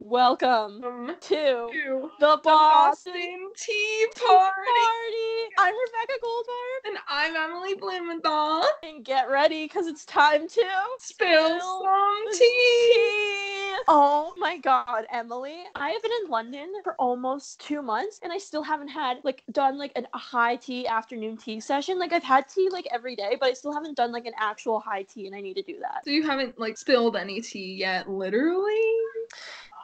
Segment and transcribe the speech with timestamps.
[0.00, 4.54] Welcome Um, to to the Boston Boston Tea Party.
[4.54, 5.54] Party.
[5.58, 8.62] I'm Rebecca Goldberg, And I'm Emily Blumenthal.
[8.84, 10.64] and get ready because it's time to
[10.98, 12.38] Spill Spill some tea.
[12.38, 13.74] tea.
[13.88, 15.64] Oh my God, Emily!
[15.74, 19.42] I have been in London for almost two months, and I still haven't had like
[19.50, 21.98] done like an, a high tea afternoon tea session.
[21.98, 24.78] Like I've had tea like every day, but I still haven't done like an actual
[24.78, 26.04] high tea, and I need to do that.
[26.04, 28.80] So you haven't like spilled any tea yet, literally?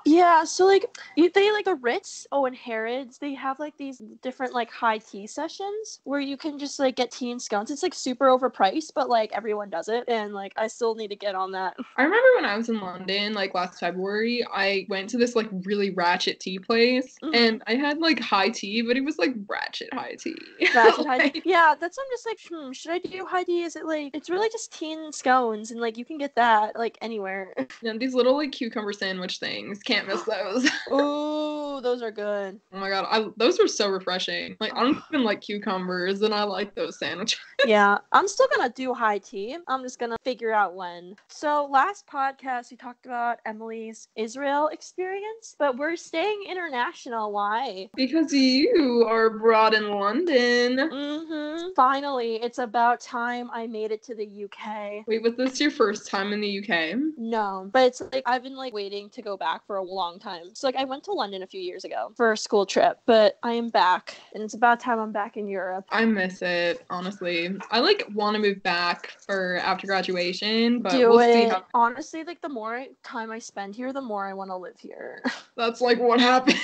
[0.06, 0.84] Yeah, so like
[1.16, 4.98] you, they like the Ritz, oh, and Harrods, they have like these different like high
[4.98, 7.70] tea sessions where you can just like get tea and scones.
[7.70, 11.16] It's like super overpriced, but like everyone does it, and like I still need to
[11.16, 11.74] get on that.
[11.96, 15.48] I remember when I was in London, like last February, I went to this like
[15.64, 17.34] really ratchet tea place Mhm.
[17.34, 20.36] and I had like high tea, but it was like ratchet high tea.
[20.74, 21.42] Ratchet high tea.
[21.46, 23.62] Yeah, that's I'm just like, hmm, should I do high tea?
[23.62, 26.76] Is it like it's really just tea and scones, and like you can get that
[26.78, 27.54] like anywhere.
[27.82, 30.68] and these little like cucumber sandwich things, can't miss those.
[30.92, 32.60] Ooh, those are good.
[32.72, 34.56] Oh my god, I, those were so refreshing.
[34.60, 37.40] Like I don't even like cucumbers, and I like those sandwiches.
[37.66, 39.56] yeah, I'm still gonna do high tea.
[39.68, 41.16] I'm just gonna figure out when.
[41.28, 47.32] So last podcast we talked about Emily's Israel experience, but we're staying international.
[47.32, 47.88] Why?
[47.94, 50.76] Because you are abroad in London.
[50.76, 51.68] Mm-hmm.
[51.76, 55.06] Finally, it's about time I made it to the UK.
[55.06, 56.98] Wait, was this your first time in the UK?
[57.16, 60.54] No, but it's like I've been like waiting to go back for a long time.
[60.54, 63.38] So like I went to London a few years ago for a school trip, but
[63.42, 65.84] I am back, and it's about time I'm back in Europe.
[65.90, 67.56] I miss it, honestly.
[67.70, 71.32] I like want to move back for after graduation, but Do we'll it.
[71.32, 74.56] see how Honestly, like the more time I spend here, the more I want to
[74.56, 75.22] live here.
[75.56, 76.58] that's like what happens.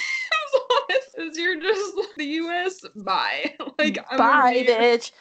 [1.17, 2.81] Is you're just the US.
[2.97, 3.55] Bye.
[3.79, 5.13] Like I'm Bye, bitch.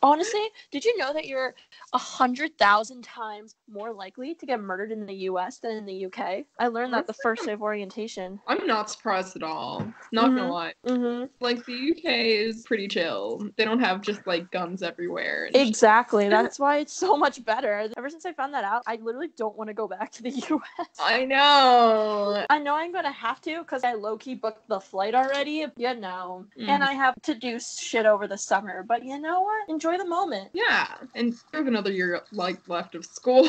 [0.00, 1.54] Honestly, did you know that you're
[1.92, 5.58] a hundred thousand times more likely to get murdered in the U.S.
[5.58, 6.44] than in the UK?
[6.60, 8.38] I learned that the first day of orientation.
[8.46, 9.92] I'm not surprised at all.
[10.12, 10.36] Not Mhm.
[10.36, 10.74] gonna lie.
[10.86, 11.24] Mm-hmm.
[11.40, 13.48] Like the UK is pretty chill.
[13.56, 15.48] They don't have just like guns everywhere.
[15.52, 15.66] shit.
[15.66, 16.28] Exactly.
[16.28, 17.88] That's why it's so much better.
[17.96, 20.30] Ever since I found that out, I literally don't want to go back to the
[20.50, 20.88] U.S.
[21.00, 22.44] I know.
[22.48, 25.33] I know I'm gonna have to because I low key booked the flight already.
[25.44, 26.86] You know, and Mhm.
[26.88, 28.82] I have to do shit over the summer.
[28.82, 29.68] But you know what?
[29.68, 30.50] Enjoy the moment.
[30.52, 33.48] Yeah, and have another year like left of school.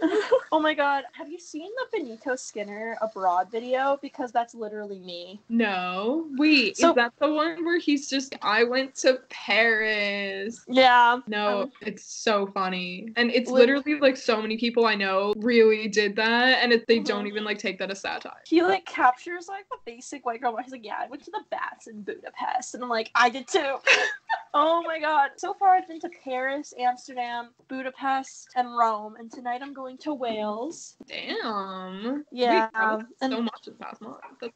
[0.52, 3.98] oh my god, have you seen the Benito Skinner abroad video?
[4.02, 5.40] Because that's literally me.
[5.48, 10.64] no, wait, So- is that the one where he's just I went to Paris?
[10.68, 11.20] Yeah.
[11.26, 15.32] No, Um, it's so funny, and it's lit- literally like so many people I know
[15.36, 17.28] really did that, and it, they don't Mhm.
[17.28, 18.32] even like take that as satire.
[18.46, 20.56] He like captures like the basic white girl.
[20.62, 23.48] He's like, yeah, I went to the baths in Budapest, and I'm like, I did
[23.48, 23.76] too.
[24.54, 25.30] oh my god!
[25.36, 30.14] So far, I've been to Paris, Amsterdam, Budapest, and Rome, and tonight I'm going to
[30.14, 30.96] Wales.
[31.06, 32.24] Damn.
[32.30, 34.18] Yeah, Wait, that's and- much this past month.
[34.40, 34.52] That's.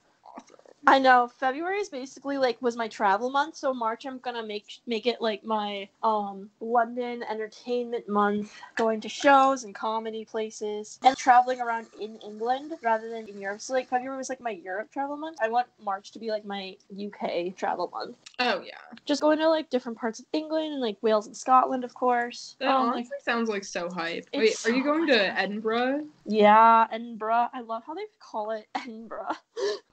[0.87, 4.81] I know February is basically like was my travel month, so March I'm gonna make
[4.87, 11.17] make it like my um London entertainment month, going to shows and comedy places and
[11.17, 13.61] traveling around in England rather than in Europe.
[13.61, 15.39] So like February was like my Europe travel month.
[15.43, 18.17] I want March to be like my UK travel month.
[18.39, 18.77] Oh yeah,
[19.07, 22.57] Just going to like different parts of England and like Wales and Scotland, of course.
[22.61, 24.29] that Um, like, honestly sounds like so hype.
[24.35, 25.39] Wait, It's are you going to.
[25.41, 26.05] Edinburgh?
[26.27, 27.49] yeah, Edinburgh.
[27.53, 29.37] I love how they call it Edinburgh.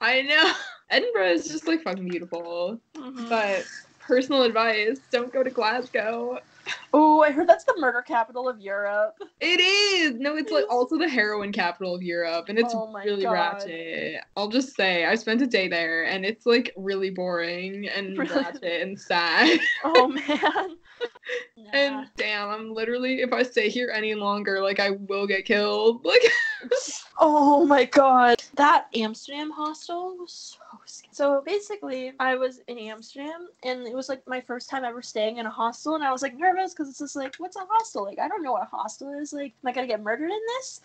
[0.00, 0.52] I know.
[0.94, 2.80] Edinburgh is just like fucking beautiful.
[2.96, 3.28] Mhm.
[3.28, 3.64] But
[3.98, 6.38] personal advice, don't go to Glasgow.
[6.92, 9.16] Oh, I heard that's the murder capital of Europe.
[9.40, 10.14] It is.
[10.20, 13.32] No, it's like also the heroin capital of Europe and it's Oh really God.
[13.32, 14.20] ratchet.
[14.36, 18.32] I'll just say I spent a day there and it's like really boring and Really?
[18.32, 19.58] ratchet and sad.
[19.82, 20.76] Oh man.
[21.56, 21.70] Nah.
[21.72, 26.04] and damn, I'm literally if I stay here any longer, like I will get killed.
[26.04, 26.22] Like
[27.18, 28.42] oh my god.
[28.54, 30.63] That Amsterdam hostel was so scary.
[31.14, 35.36] So basically, I was in Amsterdam and it was like my first time ever staying
[35.38, 38.02] in a hostel and I was like nervous because it's just like, what's a hostel?
[38.02, 39.32] Like I don't know what a hostel is.
[39.32, 40.80] Like, am I gonna get murdered in this?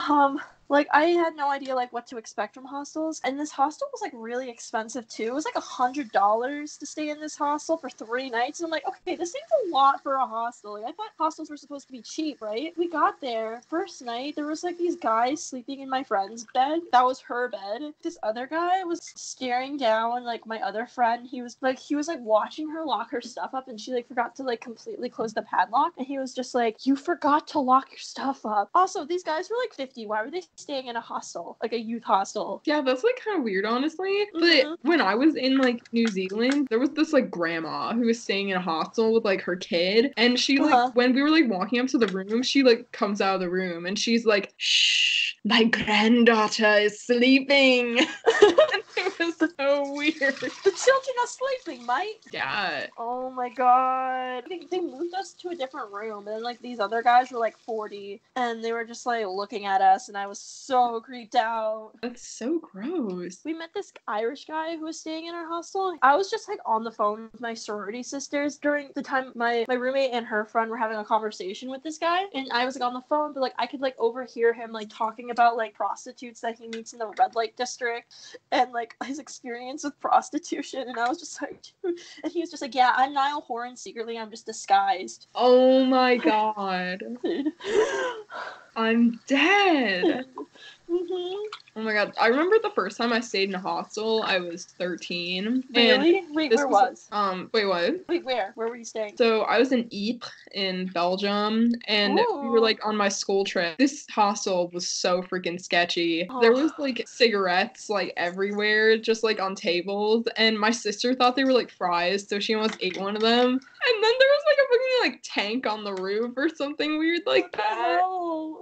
[0.00, 3.20] Um like I had no idea like what to expect from hostels.
[3.24, 5.24] And this hostel was like really expensive too.
[5.24, 8.60] It was like a hundred dollars to stay in this hostel for three nights.
[8.60, 10.72] And I'm like, okay, this seems a lot for a hostel.
[10.72, 12.72] Like I thought hostels were supposed to be cheap, right?
[12.78, 14.34] We got there first night.
[14.34, 16.80] There was like these guys sleeping in my friend's bed.
[16.90, 17.92] That was her bed.
[18.02, 21.26] This other guy was staring down like my other friend.
[21.30, 24.08] He was like he was like watching her lock her stuff up, and she like
[24.08, 25.92] forgot to like completely close the padlock.
[25.98, 29.50] And he was just like, "You forgot to lock your stuff up." Also, these guys
[29.50, 30.06] were like 50.
[30.06, 32.62] Why were they staying in a hostel, like a youth hostel?
[32.64, 34.24] Yeah, that's like kind of weird, honestly.
[34.32, 34.76] But Mhm.
[34.82, 38.50] when I was in like New Zealand, there was this like grandma who was staying
[38.50, 40.90] in a hostel with like her kid, and she like Uh-huh.
[40.94, 43.50] when we were like walking up to the room, she like comes out of the
[43.50, 47.98] room and she's like, "Shh." my granddaughter is sleeping.
[48.26, 50.14] it was so weird.
[50.64, 52.20] The children are sleeping, mate.
[52.32, 52.86] Yeah.
[52.96, 54.44] Oh my god.
[54.48, 57.58] They, they moved us to a different room, and like these other guys were like
[57.58, 61.92] 40, and they were just like looking at us, and I was so creeped out.
[62.02, 63.40] That's so gross.
[63.44, 65.96] We met this Irish guy who was staying in our hostel.
[66.02, 69.64] I was just like on the phone with my sorority sisters during the time my,
[69.68, 72.76] my roommate and her friend were having a conversation with this guy, and I was
[72.76, 75.74] like on the phone, but like I could like overhear him like talking about like
[75.74, 78.14] prostitutes that he meets in the red light district
[78.50, 82.62] and like his experience with prostitution, and I was just like, and he was just
[82.62, 85.26] like, yeah, I'm Niall Horan secretly, I'm just disguised.
[85.34, 87.02] Oh my god.
[88.76, 90.26] I'm dead.
[90.92, 91.38] hmm
[91.74, 92.12] Oh my god.
[92.20, 95.46] I remember the first time I stayed in a hostel, I was 13.
[95.46, 96.22] And Really?
[96.30, 97.08] Wait, this where was?
[97.10, 97.94] Um, wait, what?
[98.10, 98.52] Wait, where?
[98.56, 99.16] Where were you staying?
[99.16, 103.78] So I was in Ypres in Belgium, and we were like on my school trip.
[103.78, 106.28] This hostel was so freaking sketchy.
[106.42, 106.82] There was Oh.
[106.82, 111.70] like cigarettes like everywhere, just like on tables, and my sister thought they were like
[111.70, 113.48] fries, so she almost ate one of them.
[113.48, 117.22] And then there was like a fucking like tank on the roof or something weird
[117.24, 118.02] like that.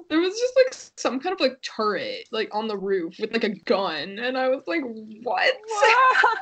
[0.09, 3.45] There was just like some kind of like turret like on the roof with like
[3.45, 4.83] a gun, and I was like,
[5.23, 5.55] what?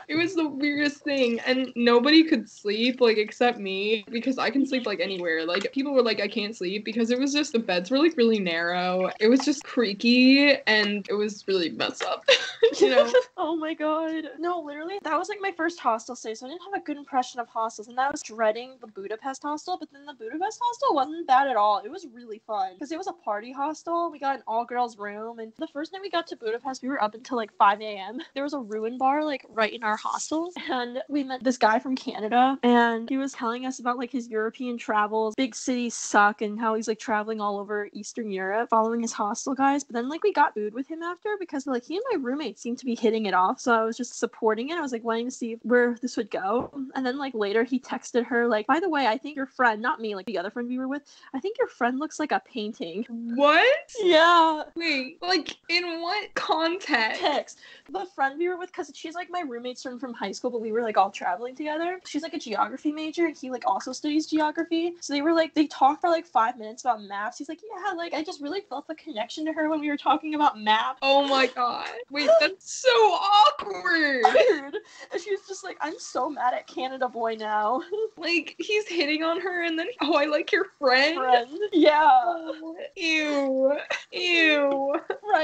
[0.08, 4.64] It was the weirdest thing, and nobody could sleep like except me because I can
[4.64, 5.44] sleep like anywhere.
[5.44, 8.16] Like people were like, I can't sleep because it was just the beds were like
[8.16, 9.10] really narrow.
[9.20, 12.24] It was just creaky and it was really messed up.
[12.80, 13.12] you know?
[13.36, 14.24] oh my god.
[14.38, 16.96] No, literally, that was like my first hostel stay, so I didn't have a good
[16.96, 20.94] impression of hostels, and I was dreading the Budapest hostel, but then the Budapest hostel
[20.94, 21.78] wasn't bad at all.
[21.84, 24.10] It was really fun because it was a party hostel.
[24.10, 26.88] We got an all girls room, and the first night we got to Budapest, we
[26.88, 28.20] were up until like 5 a.m.
[28.34, 31.78] There was a ruin bar like right in our hostel, and we met this guy
[31.78, 35.34] from Canada, and he was telling us about like his European travels.
[35.34, 39.54] Big cities suck, and how he's like traveling all over Eastern Europe, following his hostel
[39.54, 39.84] guys.
[39.84, 42.58] But then like we got food with him after because like he and my roommate
[42.58, 44.78] seemed to be hitting it off, so I was just supporting it.
[44.78, 47.78] I was like wanting to see where this would go, and then like later he
[47.78, 50.50] texted her like, by the way, I think your friend, not me, like the other
[50.50, 51.02] friend we were with,
[51.34, 53.04] I think your friend looks like a painting.
[53.08, 53.66] What?
[54.00, 57.20] Yeah, Wait, like in what context?
[57.20, 57.58] text.
[57.90, 60.60] The friend we were with, because she's like my roommate's friend from high school, but
[60.60, 62.00] we were like all traveling together.
[62.06, 64.94] She's like a geography major, and he like also studies geography.
[65.00, 67.38] So they were like, they talked for like five minutes about maps.
[67.38, 69.96] He's like, yeah, like I just really felt the connection to her when we were
[69.96, 70.98] talking about maps.
[71.02, 71.88] Oh my god.
[72.10, 74.22] Wait, that's so awkward.
[74.24, 74.76] Weird.
[75.12, 77.82] And she was just like, I'm so mad at Canada Boy now.
[78.16, 81.16] Like he's hitting on her and then oh I like your friend.
[81.16, 81.48] Friend.
[81.72, 82.00] Yeah.
[82.02, 83.78] Oh, Ew.
[84.12, 84.94] Ew.
[85.22, 85.37] Right?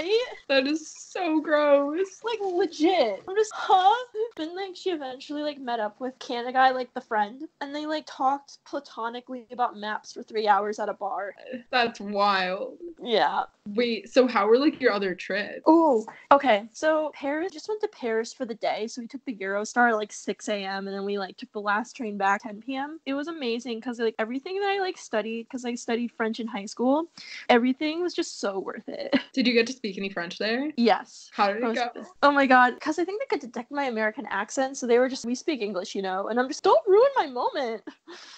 [0.48, 2.20] That is so gross.
[2.22, 3.22] Like legit.
[3.28, 3.94] I'm just, huh?
[4.36, 7.86] Then like she eventually like met up with Canada guy, like the friend, and they
[7.86, 11.34] like talked platonically about maps for three hours at a bar.
[11.70, 12.78] That's wild.
[13.02, 13.44] Yeah.
[13.68, 15.62] Wait, so how were like your other trips?
[15.66, 16.68] Oh, okay.
[16.72, 18.86] So Paris just went to Paris for the day.
[18.86, 20.86] So we took the Eurostar at like 6 a.m.
[20.86, 23.00] and then we like took the last train back 10 p.m.
[23.06, 26.46] It was amazing because like everything that I like studied because I studied French in
[26.46, 27.06] high school,
[27.48, 29.14] everything was just so worth it.
[29.32, 30.72] Did you get to speak any French there?
[30.78, 31.30] yes.
[31.34, 31.90] How did it go?
[32.22, 35.10] Oh my god, because I think they could detect my American accent, so they were
[35.10, 37.82] just we speak English, you know, and I'm just don't ruin my moment.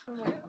[0.09, 0.43] Oh.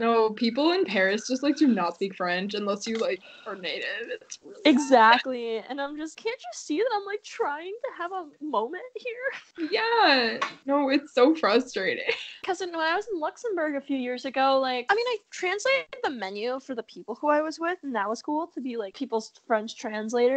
[0.00, 4.08] No, people in Paris just like do not speak French unless you like are native.
[4.22, 8.10] It's really Exactly, and I'm just can't you see that I'm like trying to have
[8.10, 9.68] a moment here?
[9.70, 10.38] Yeah.
[10.64, 12.04] No, it's so frustrating.
[12.40, 15.86] Because when I was in Luxembourg a few years ago, like, I mean, I translated
[16.02, 18.78] the menu for the people who I was with, and that was cool to be
[18.78, 19.76] like people's French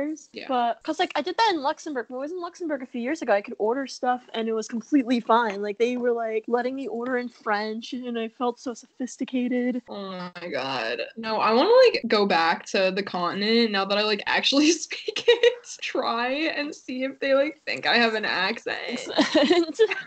[0.04, 0.30] translators.
[0.34, 0.46] Yeah.
[0.48, 2.06] But because like I did that in Luxembourg.
[2.10, 4.54] When I was in Luxembourg a few years ago, I could order stuff and it
[4.54, 5.62] was completely fine.
[5.62, 9.82] Like they were like letting me order in French, and I felt so sophisticated.
[9.90, 11.02] Oh my god.
[11.18, 14.72] No, I want to like go back to the continent now that I like actually
[14.72, 15.68] speak it.
[15.82, 19.08] Try and see if they like think I have an accent.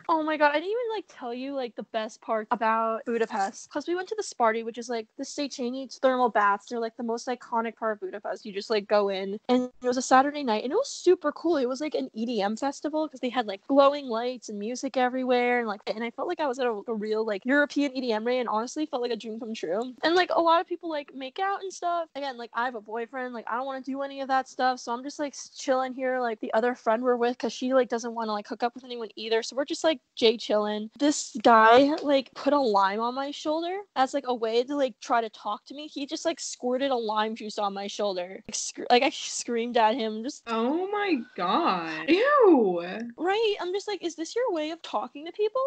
[0.08, 3.68] Oh my god, I didn't even like tell you like the best part about Budapest
[3.68, 6.66] because we went to the Sparty, which is like the Széchenyi thermal baths.
[6.68, 8.44] They're like the most iconic part of Budapest.
[8.44, 11.30] You just like go in, and it was a Saturday night, and it was super
[11.32, 11.56] cool.
[11.56, 15.60] It was like an EDM festival because they had like glowing lights and music everywhere,
[15.60, 18.26] and like, and I felt like I was at a, a real like European EDM
[18.26, 19.94] rave, and honestly felt like a dream come true.
[20.02, 22.08] And like a lot of people like make out and stuff.
[22.16, 24.48] Again, like I have a boyfriend, like I don't want to do any of that
[24.48, 26.20] stuff, so I'm just like chilling here.
[26.20, 28.74] Like the other friend we're with, because she like doesn't want to like hook up
[28.74, 30.90] with anyone either, so we're just like Jay chilling.
[30.98, 34.94] This guy like put a lime on my shoulder as like a way to like
[35.00, 35.86] try to talk to me.
[35.86, 38.42] He just like squirted a lime juice on my shoulder.
[38.48, 42.08] Like, sc- like I screamed at him, just Oh my god.
[42.08, 42.84] Ew.
[43.16, 43.56] right.
[43.60, 45.62] I'm just like, is this your way of talking to people?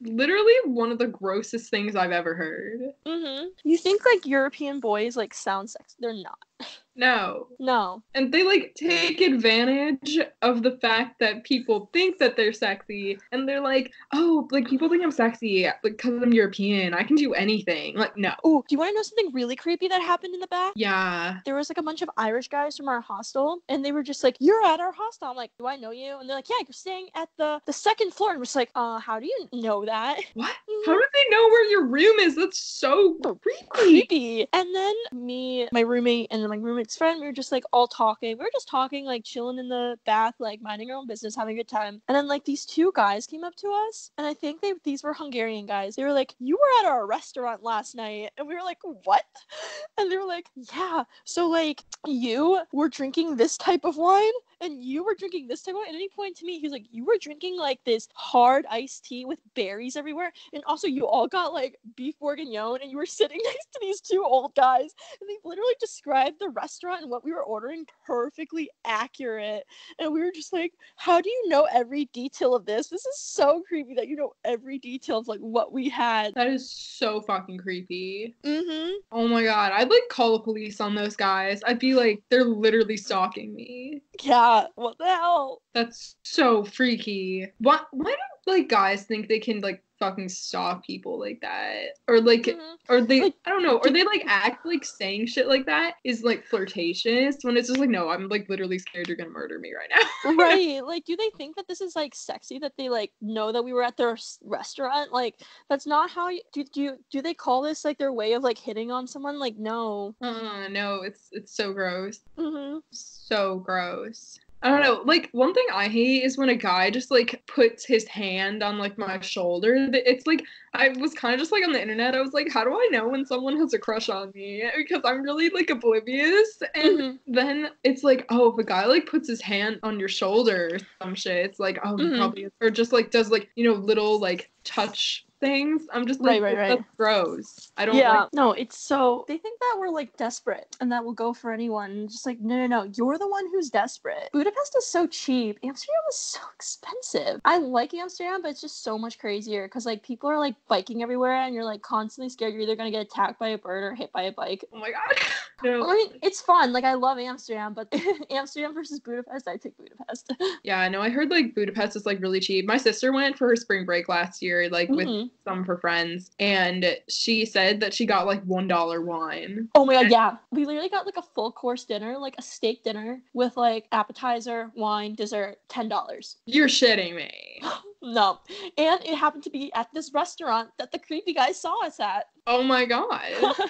[0.00, 2.80] Literally one of the grossest things I've ever heard.
[3.06, 3.46] Mm-hmm.
[3.64, 5.96] You think like European boys like sound sex?
[5.98, 6.38] They're not.
[6.96, 7.48] No.
[7.58, 8.02] No.
[8.14, 13.48] And they like take advantage of the fact that people think that they're sexy and
[13.48, 16.94] they're like, oh, like people think I'm sexy because I'm European.
[16.94, 17.96] I can do anything.
[17.96, 18.32] Like, no.
[18.44, 20.72] Oh, do you want to know something really creepy that happened in the back?
[20.76, 21.38] Yeah.
[21.44, 24.24] There was like a bunch of Irish guys from our hostel, and they were just
[24.24, 26.56] like, "You're at our hostel." I'm like, "Do I know you?" And they're like, "Yeah,
[26.66, 29.48] you're staying at the the second floor." And we're just like, "Uh, how do you
[29.52, 30.54] know that?" What?
[30.86, 32.36] How do they know where your room is?
[32.36, 33.66] That's so creepy.
[33.70, 34.46] creepy.
[34.52, 36.56] And then me, my roommate, and then my
[36.94, 38.36] friend, we were just like all talking.
[38.36, 41.54] We were just talking, like chilling in the bath, like minding our own business, having
[41.54, 42.02] a good time.
[42.08, 45.02] And then like these two guys came up to us, and I think they these
[45.02, 45.96] were Hungarian guys.
[45.96, 49.24] They were like, "You were at our restaurant last night," and we were like, "What?"
[49.98, 54.82] And they were like, "Yeah." So like you were drinking this type of wine and
[54.82, 55.88] you were drinking this type of wine.
[55.88, 59.04] At any point to me, he was like, You were drinking like this hard iced
[59.04, 60.32] tea with berries everywhere.
[60.52, 64.00] And also, you all got like beef bourguignon, and you were sitting next to these
[64.00, 64.94] two old guys.
[65.20, 69.64] And they literally described the restaurant and what we were ordering perfectly accurate.
[69.98, 72.88] And we were just like, How do you know every detail of this?
[72.88, 76.34] This is so creepy that you know every detail of like what we had.
[76.34, 78.34] That is so fucking creepy.
[78.44, 78.92] Mm-hmm.
[79.12, 79.72] Oh my god.
[79.72, 81.62] I'd like call the police on those guys.
[81.66, 84.02] I'd be like, they're literally stalking me.
[84.22, 84.66] Yeah.
[84.74, 85.62] What the hell?
[85.74, 87.46] That's so freaky.
[87.58, 91.96] Why why do like guys think they can like fucking stalk people like that?
[92.08, 92.76] Or like Mhm.
[92.88, 95.94] or they Like, I don't know, or they like act like saying shit like that
[96.04, 99.58] is like flirtatious when it's just like no, I'm like literally scared you're gonna murder
[99.58, 100.34] me right now.
[100.36, 103.64] right like do they think that this is like sexy that they like know that
[103.64, 107.22] we were at their s- restaurant like that's not how you do do you, do
[107.22, 111.02] they call this like their way of like hitting on someone like no uh, no,
[111.02, 112.20] it's it's so gross.
[112.38, 114.38] hmm So gross.
[114.62, 115.02] I don't know.
[115.04, 118.78] Like one thing I hate is when a guy just like puts his hand on
[118.78, 119.74] like my shoulder.
[119.92, 122.14] It's like I was kind of just like on the internet.
[122.14, 124.64] I was like, how do I know when someone has a crush on me?
[124.76, 126.58] Because I'm really like oblivious.
[126.74, 127.18] And Mhm.
[127.26, 130.78] then it's like, oh, if a guy like puts his hand on your shoulder or
[131.02, 132.16] some shit, it's like, oh, Mhm.
[132.16, 135.86] probably or just like does like you know little like touch things.
[135.92, 136.96] I'm just Right, like, right, that's right.
[136.96, 137.72] gross.
[137.76, 138.32] I don't yeah like.
[138.32, 142.08] no it's so they think that we're like desperate and that we'll go for anyone
[142.08, 146.00] just like no no no you're the one who's desperate budapest is so cheap amsterdam
[146.08, 150.30] is so expensive i like amsterdam but it's just so much crazier because like people
[150.30, 153.48] are like biking everywhere and you're like constantly scared you're either gonna get attacked by
[153.48, 155.18] a bird or hit by a bike Oh my god.
[155.64, 155.88] no.
[155.88, 156.72] I mean, it's fun.
[156.72, 157.92] Like I love Amsterdam, but
[158.30, 160.32] Amsterdam versus Budapest, I take Budapest.
[160.62, 161.00] Yeah, I know.
[161.00, 162.66] I heard like Budapest is like really cheap.
[162.66, 165.25] My sister went for her spring break last year, like with mm-hmm.
[165.44, 169.68] Some of her friends, and she said that she got like one dollar wine.
[169.74, 170.36] Oh my god, yeah.
[170.50, 174.70] We literally got like a full course dinner, like a steak dinner with like appetizer,
[174.74, 176.36] wine, dessert, ten dollars.
[176.46, 177.62] You're shitting me.
[178.06, 178.38] No,
[178.78, 182.26] and it happened to be at this restaurant that the creepy guy saw us at.
[182.46, 183.20] Oh my god.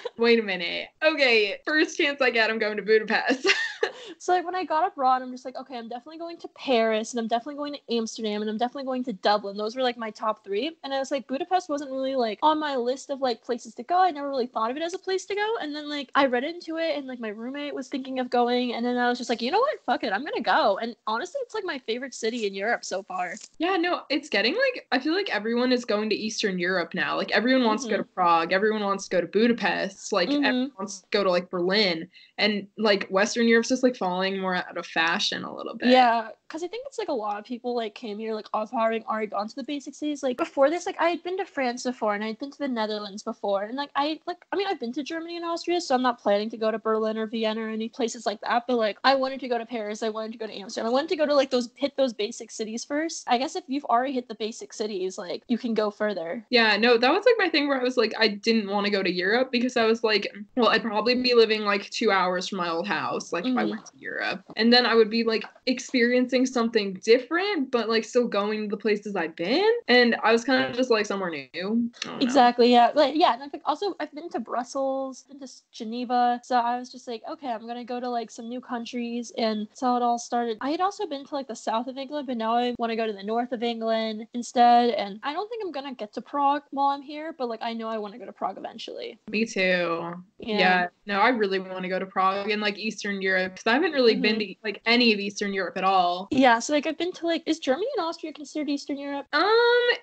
[0.19, 0.89] Wait a minute.
[1.03, 3.47] Okay, first chance I get, I'm going to Budapest.
[4.19, 7.11] so like when I got abroad, I'm just like, okay, I'm definitely going to Paris,
[7.11, 9.57] and I'm definitely going to Amsterdam, and I'm definitely going to Dublin.
[9.57, 10.77] Those were like my top three.
[10.83, 13.83] And I was like, Budapest wasn't really like on my list of like places to
[13.83, 13.97] go.
[13.97, 15.55] I never really thought of it as a place to go.
[15.59, 18.75] And then like I read into it, and like my roommate was thinking of going,
[18.75, 19.83] and then I was just like, you know what?
[19.87, 20.77] Fuck it, I'm gonna go.
[20.77, 23.33] And honestly, it's like my favorite city in Europe so far.
[23.57, 27.15] yeah, no, it's getting like I feel like everyone is going to Eastern Europe now.
[27.15, 30.45] Like everyone wants to go to Prague, everyone wants to go to Budapest, like Mhm.
[30.45, 32.09] everyone wants to go to like Berlin.
[32.37, 35.89] And like Western Europe's just like falling more out of fashion a little bit.
[35.89, 38.71] Yeah, because I think it's like a lot of people like came here like off
[38.71, 40.21] having already gone to the basic cities.
[40.23, 42.57] Like before this, like I had been to France before and I had been to
[42.57, 45.81] the Netherlands before, and like I like I mean I've been to Germany and Austria,
[45.81, 48.65] so I'm not planning to go to Berlin or Vienna or any places like that.
[48.67, 50.93] But like I wanted to go to Paris, I wanted to go to Amsterdam, I
[50.93, 53.25] wanted to go to like those hit those basic cities first.
[53.27, 56.45] I guess if you've already hit the basic cities, like you can go further.
[56.49, 58.91] Yeah, no, that was like my thing where I was like, I didn't want to
[58.91, 62.26] go to Europe because I was like, well, I'd probably be living like two hours
[62.49, 63.69] from my old house, like if I Mhm.
[63.71, 64.41] went to Europe.
[64.55, 68.77] And then I would be like experiencing something different, but like still going to the
[68.77, 69.69] places I'd been.
[69.87, 71.89] And I was kind of just like somewhere new.
[72.19, 72.71] Exactly.
[72.71, 72.91] Yeah.
[72.93, 73.33] Like yeah.
[73.33, 76.41] And I think also I've been to Brussels, been to Geneva.
[76.43, 79.67] So I was just like, okay, I'm gonna go to like some new countries, and
[79.73, 80.57] so it all started.
[80.61, 82.95] I had also been to like the south of England, but now I want to
[82.95, 84.89] go to the north of England instead.
[84.91, 87.73] And I don't think I'm gonna get to Prague while I'm here, but like I
[87.73, 89.17] know I want to go to Prague eventually.
[89.29, 90.13] Me too.
[90.39, 90.57] Yeah.
[90.57, 90.87] Yeah.
[91.05, 93.91] No, I really want to go to Prague and like Eastern Europe because I haven't
[93.91, 96.27] really been to like any of Eastern Europe at all.
[96.31, 96.59] Yeah.
[96.59, 99.27] So like I've been to like is Germany and Austria considered Eastern Europe?
[99.33, 99.45] Um,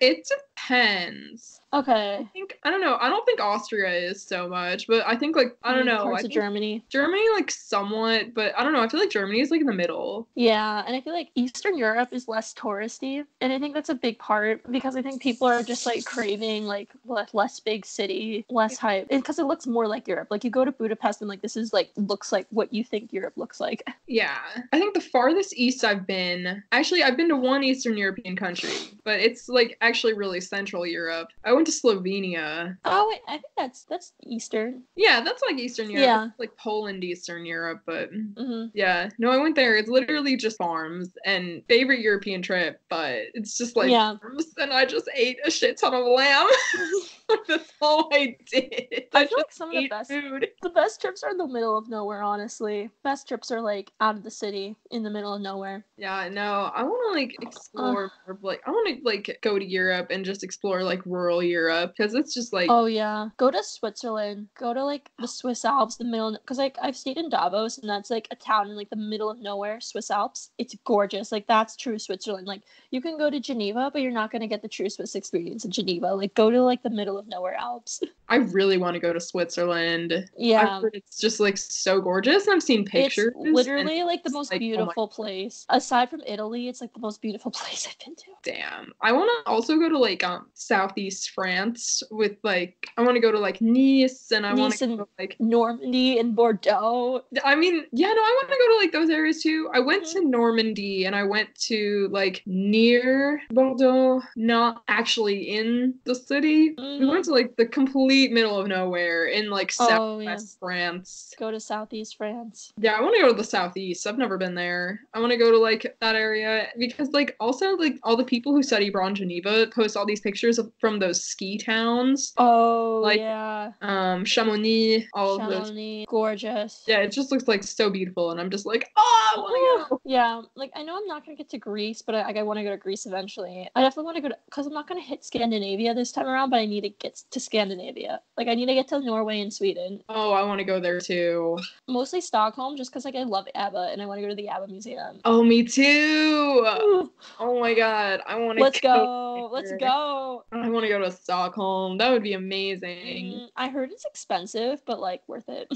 [0.00, 1.60] it depends.
[1.72, 2.96] I think I don't know.
[3.00, 6.00] I don't think Austria is so much, but I think like I don't Mm, know.
[6.00, 6.84] I Parts of Germany.
[6.88, 8.82] Germany like somewhat, but I don't know.
[8.82, 10.28] I feel like Germany is like in the middle.
[10.34, 13.94] Yeah, and I feel like Eastern Europe is less touristy, and I think that's a
[13.94, 18.44] big part because I think people are just like craving like le- less big city,
[18.48, 20.28] less hype, because it looks more like Europe.
[20.30, 23.12] Like you go to Budapest and like this is like looks like what you think
[23.12, 23.82] Europe looks like.
[24.06, 24.36] Yeah.
[24.72, 28.70] I think the farthest east I've been, actually I've been to one Eastern European country,
[29.02, 31.28] but it's like actually really Central Europe.
[31.42, 32.76] I went to Slovenia.
[32.84, 34.82] Oh wait, I think that's that's Eastern.
[34.96, 36.04] Yeah, that's like Eastern Europe.
[36.06, 36.26] Yeah.
[36.26, 39.08] It's like Poland, Eastern Europe, but hmm yeah.
[39.18, 39.76] No, I went there.
[39.76, 44.16] It's literally just farms and favorite European trip, but it's just like Yeah.
[44.20, 46.48] farms and I just ate a shit ton of lamb.
[47.48, 49.04] that's all I did.
[49.14, 50.48] I feel like some of the best food.
[50.62, 52.22] the best trips are in the middle of nowhere.
[52.22, 55.84] Honestly, best trips are like out of the city in the middle of nowhere.
[55.96, 59.64] Yeah, no, I want to like explore more like I want to like go to
[59.64, 63.62] Europe and just explore like rural Europe because it's just like Oh yeah, go to
[63.62, 64.48] Switzerland.
[64.58, 66.32] Go to like the Swiss Alps, the middle.
[66.32, 69.30] Because like I've stayed in Davos, and that's like a town in like the middle
[69.30, 70.50] of nowhere, Swiss Alps.
[70.58, 71.32] It's gorgeous.
[71.32, 72.46] Like that's true Switzerland.
[72.46, 75.64] Like you can go to Geneva, but you're not gonna get the true Swiss experience
[75.64, 76.14] in Geneva.
[76.14, 78.00] Like go to like the middle of nowhere Alps.
[78.28, 80.30] I really want to go to Switzerland.
[80.36, 80.80] yeah.
[80.92, 82.48] It's just like so gorgeous.
[82.48, 83.32] I've seen pictures.
[83.36, 85.66] It's literally like the most like, oh beautiful place.
[85.68, 88.24] Aside from Italy, it's like the most beautiful place I've been to.
[88.42, 88.92] damn.
[89.00, 93.20] I want to also go to like um southeast France with like I want to
[93.20, 97.22] go to like Nice and I want to go like Normandy and Bordeaux.
[97.44, 99.68] I mean, yeah, no, I want to go to like those areas too.
[99.74, 106.14] I went to Normandy and I went to like near Bordeaux, not actually in the
[106.14, 106.70] city.
[106.76, 107.08] We Mhm.
[107.10, 110.36] went to like the complete middle of nowhere in like Oh, yeah.
[110.60, 111.34] France.
[111.38, 112.72] Go to southeast France.
[112.78, 114.06] Yeah, I want to go to the southeast.
[114.06, 115.00] I've never been there.
[115.14, 118.52] I want to go to like that area because like also like all the people
[118.52, 123.00] who study abroad in Geneva post all these pictures of, from those ski towns, Oh
[123.02, 123.72] Like, yeah.
[123.80, 126.06] um, Chamonix, all of those.
[126.08, 126.84] Gorgeous.
[126.86, 129.90] Yeah, it just looks like so beautiful, and I'm just like, oh, I want to
[129.90, 130.00] go.
[130.04, 132.64] Yeah, like I know I'm not gonna get to Greece, but I, I want to
[132.64, 133.68] go to Greece eventually.
[133.74, 136.50] I definitely want to go to because I'm not gonna hit Scandinavia this time around,
[136.50, 138.20] but I need to get to Scandinavia.
[138.36, 140.02] Like I need to get to Norway and Sweden.
[140.08, 141.58] Oh, I want to go there too.
[141.88, 144.48] Mostly Stockholm, just because like I love ABBA and I want to go to the
[144.48, 145.20] ABBA museum.
[145.24, 146.64] Oh, me too.
[146.82, 150.44] Ooh, Oh my god, I want to let's go, let's go.
[150.52, 151.98] I want to go to Stockholm.
[151.98, 153.32] That would be amazing.
[153.32, 155.68] Mm, I heard it's expensive, but like worth it.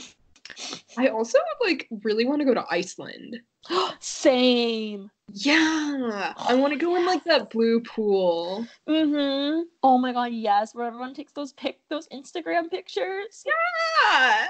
[0.97, 3.41] I also like really want to go to Iceland.
[4.01, 5.11] Same.
[5.33, 8.67] Yeah, I want to go in like that blue pool.
[8.89, 9.63] Mm-hmm.
[9.83, 10.75] Oh my god, yes.
[10.75, 13.45] Where everyone takes those pic, those Instagram pictures.
[13.47, 14.49] Yeah,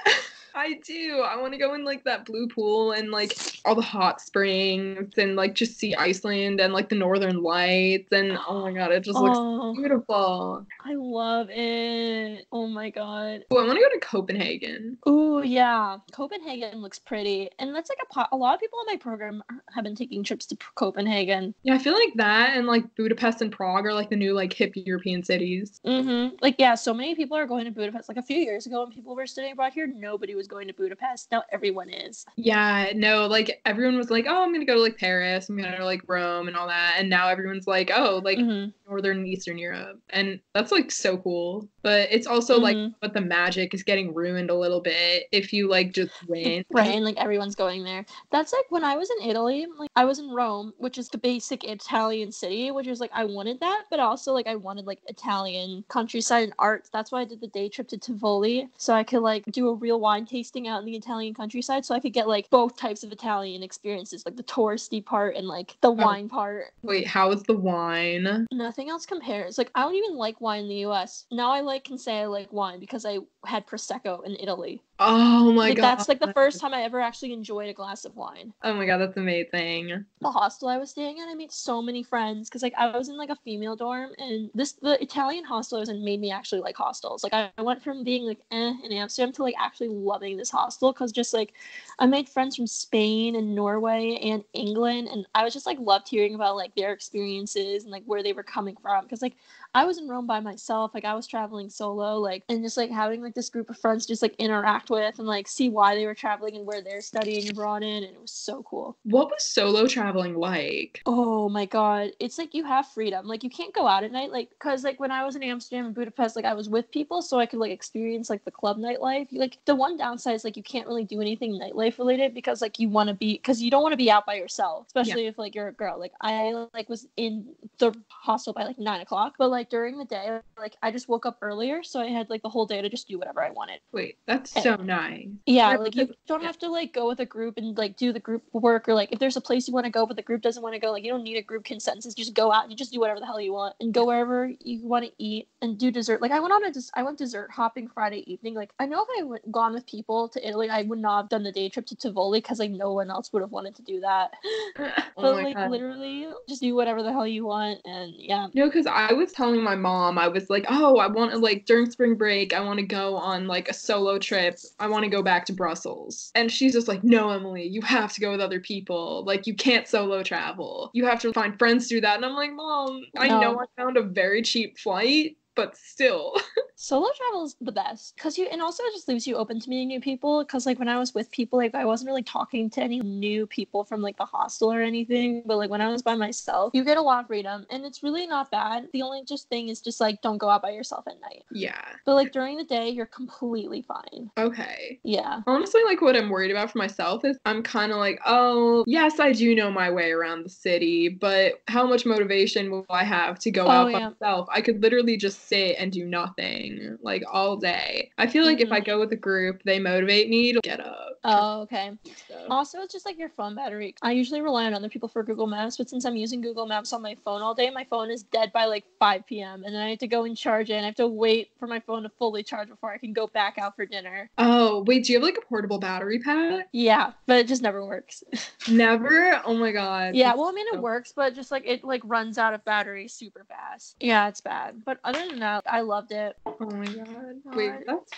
[0.55, 1.23] I do.
[1.23, 5.13] I want to go in like that blue pool and like all the hot springs
[5.17, 9.05] and like just see Iceland and like the northern lights and oh my god, it
[9.05, 10.67] just looks Oh, beautiful.
[10.85, 12.47] I love it.
[12.53, 13.45] Oh my god.
[13.51, 14.99] Oh, I want to go to Copenhagen.
[15.09, 15.99] Ooh, yeah.
[16.13, 17.51] Copenhagen looks pretty.
[17.59, 19.43] And that's like a po- a lot of people in my program
[19.75, 21.55] have been taking trips to Copenhagen.
[21.63, 24.53] Yeah, I feel like that and like Budapest and Prague are like the new like
[24.53, 25.81] hip European cities.
[25.85, 26.37] Mm-hmm.
[26.41, 28.09] Like, yeah, so many people are going to Budapest.
[28.09, 30.73] Like a few years ago when people were studying abroad here, nobody was going to
[30.75, 31.29] Budapest.
[31.31, 32.25] Now everyone is.
[32.37, 35.73] Yeah, no, like everyone was like, oh, I'm gonna go to like Paris, I'm gonna
[35.73, 38.73] go to like Rome and all that, and now everyone's like, oh, like Mhm.
[38.89, 41.69] northern and eastern Europe, and that's like so cool.
[41.83, 42.95] But it's also like, Mhm.
[43.01, 46.65] but the magic is getting ruined a little bit if you like just win.
[46.71, 48.07] Right, and like everyone's going there.
[48.31, 51.19] That's like when I was in Italy, like I was in Rome, which is the
[51.19, 55.01] basic Italian city, which is like I wanted that, but also like I wanted like
[55.09, 56.89] Italian countryside and arts.
[56.91, 59.75] That's why I did the day trip to Tivoli, so I could like do a
[59.75, 63.03] real wine tasting out in the Italian countryside, so I could get like both types
[63.03, 65.93] of Italian experiences, like the touristy part and like the oh.
[65.93, 66.73] wine part.
[66.83, 68.47] Wait, how is the wine?
[68.53, 69.59] Nothing else compares.
[69.59, 71.27] Like I don't even like wine in the U.S.
[71.31, 74.83] Now I like can say I like wine because I had prosecco in Italy.
[75.01, 78.05] Oh my like god, that's like the first time I ever actually enjoyed a glass
[78.05, 78.53] of wine.
[78.65, 80.05] Oh my god, that's amazing.
[80.21, 83.09] the hostel I was staying at, I made so many friends because like I was
[83.09, 86.33] in like a female dorm, and this the Italian hostel I was in made me
[86.33, 87.23] actually like hostels.
[87.23, 90.51] Like I, I went from being like eh in Amsterdam to like actually loving this
[90.51, 91.53] hostel because just like
[92.01, 96.09] I made friends from Spain and Norway and England, and I was just like loved
[96.09, 99.37] hearing about like their experiences and like where they were coming from because like
[99.75, 102.91] I was in Rome by myself, like I was traveling solo, like and just like
[102.91, 106.07] having like this group of friends just like interact with and like see why they
[106.07, 108.97] were traveling and where they're studying abroad in, and it was so cool.
[109.05, 111.03] What was solo traveling like?
[111.07, 113.27] Oh my god, it's like you have freedom.
[113.27, 115.87] Like you can't go out at night, like because like when I was in Amsterdam
[115.87, 118.79] and Budapest, like I was with people, so I could like experience like the club
[118.79, 119.29] nightlife.
[119.33, 122.79] Like the one downside is like you can't really do anything nightlife related because like
[122.79, 125.39] you want to be because you don't want to be out by yourself, especially if
[125.39, 125.99] like you're a girl.
[125.99, 127.47] Like I like was in
[127.79, 131.27] the hostel by like nine o'clock, but like during the day, like I just woke
[131.27, 133.81] up earlier, so I had like the whole day to just do whatever I wanted.
[133.93, 135.27] Wait, that's so Oh, nice.
[135.47, 138.21] Yeah, like you don't have to like go with a group and like do the
[138.21, 140.41] group work or like if there's a place you want to go but the group
[140.43, 142.15] doesn't want to go, like you don't need a group consensus.
[142.17, 144.53] You just go out, you just do whatever the hell you want and go wherever
[144.61, 146.23] you want to eat and do dessert.
[146.23, 148.55] Like I went on a des- I went dessert hopping Friday evening.
[148.55, 151.29] Like I know if I went gone with people to Italy, I would not have
[151.29, 153.83] done the day trip to Tivoli because like no one else would have wanted to
[153.83, 154.33] do that.
[154.79, 155.71] oh but my like God.
[155.71, 158.47] literally just do whatever the hell you want and yeah.
[158.55, 161.65] No, because I was telling my mom, I was like, oh, I want to, like,
[161.65, 164.59] during spring break, I want to go on, like, a solo trip.
[164.79, 166.31] I want to go back to Brussels.
[166.35, 169.25] And she's just like, no, Emily, you have to go with other people.
[169.25, 170.91] Like, you can't solo travel.
[170.93, 172.17] You have to find friends to do that.
[172.17, 173.61] And I'm like, mom, I know oh.
[173.61, 176.37] I found a very cheap flight, but still.
[176.81, 179.69] Solo travel is the best because you and also it just leaves you open to
[179.69, 180.45] meeting new people.
[180.45, 183.49] Because like when I was with people, like I wasn't really talking to any new
[183.49, 185.43] people from like the hostel or anything.
[185.45, 188.05] But like when I was by myself, you get a lot of freedom, and it's
[188.05, 188.87] really not bad.
[188.93, 191.43] The only just thing is just like don't go out by yourself at night.
[191.51, 191.83] yeah.
[192.07, 194.31] But like during the day, you're completely fine.
[194.39, 195.01] Okay.
[195.03, 195.41] Yeah.
[195.49, 199.19] Honestly, like what I'm worried about for myself is I'm kind of like, oh, yes,
[199.19, 203.39] I do know my way around the city, but how much motivation will I have
[203.41, 204.49] to go Oh, out by myself?
[204.53, 208.11] I could literally just sit and do nothing like all day.
[208.19, 208.85] I feel like if I Mhm.
[208.87, 211.07] go with a group, they motivate me to get up.
[211.25, 211.93] Oh, okay.
[212.15, 212.47] stuff.
[212.49, 213.95] Also, it's just like your phone battery.
[214.03, 216.93] I usually rely on other people for Google Maps, but since I'm using Google Maps
[216.93, 219.65] on my phone all day, my phone is dead by like 5 p.m.
[219.65, 221.67] And then I have to go and charge it, and I have to wait for
[221.67, 224.31] my phone to fully charge before I can go back out for dinner.
[224.39, 226.69] Oh, wait, do you have like a portable battery pack?
[226.73, 228.23] Yeah, but it just never works.
[228.69, 229.41] Never?
[229.45, 230.15] Oh my god.
[230.15, 233.09] yeah, well, I mean, it works, but just like it like runs out of battery
[233.09, 233.97] super fast.
[234.01, 234.83] Yeah, it's bad.
[234.85, 236.37] But other than that, I loved it.
[236.47, 237.57] Oh my god.
[237.57, 238.13] Wait, that's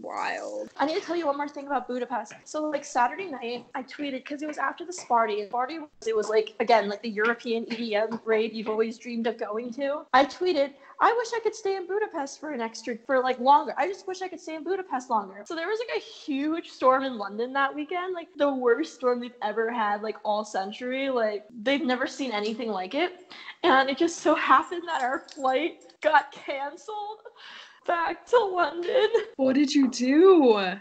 [0.00, 0.70] wild.
[0.76, 2.34] I need to tell you one more thing about Budapest.
[2.44, 5.48] So like Saturday night, I tweeted because it was after the Sparty.
[5.50, 9.38] Sparty was it was like again like the European EDM rave you've always dreamed of
[9.38, 10.02] going to.
[10.12, 10.72] I tweeted,
[11.04, 13.74] I wish I could stay in Budapest for an extra for like longer.
[13.76, 15.44] I just wish I could stay in Budapest longer.
[15.44, 19.20] So there was like a huge storm in London that weekend, like the worst storm
[19.20, 21.10] they've ever had, like all century.
[21.10, 23.30] Like they've never seen anything like it.
[23.62, 27.18] And it just so happened that our flight got canceled
[27.86, 29.08] back to London.
[29.36, 30.78] What did you do?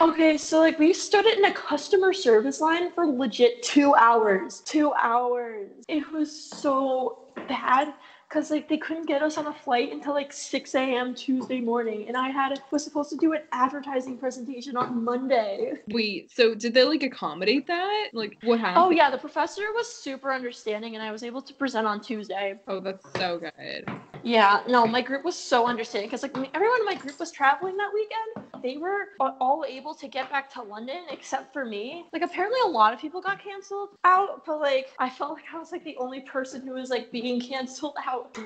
[0.00, 4.60] Okay, so like we stood in a customer service line for legit two hours.
[4.60, 5.72] Two hours.
[5.88, 7.94] It was so bad
[8.28, 11.14] because like they couldn't get us on a flight until like 6 a.m.
[11.14, 15.72] Tuesday morning, and I had was supposed to do an advertising presentation on Monday.
[15.88, 18.08] Wait, so did they like accommodate that?
[18.12, 18.84] Like what happened?
[18.84, 22.58] Oh yeah, the professor was super understanding, and I was able to present on Tuesday.
[22.66, 23.88] Oh, that's so good.
[24.26, 27.76] Yeah, no, my group was so understanding because like everyone in my group was traveling
[27.76, 28.50] that weekend.
[28.60, 32.06] They were all able to get back to London except for me.
[32.12, 35.58] Like apparently a lot of people got canceled out, but like I felt like I
[35.60, 38.36] was like the only person who was like being canceled out.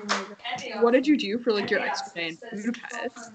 [0.81, 3.31] What did you do for like your extra day in Budapest?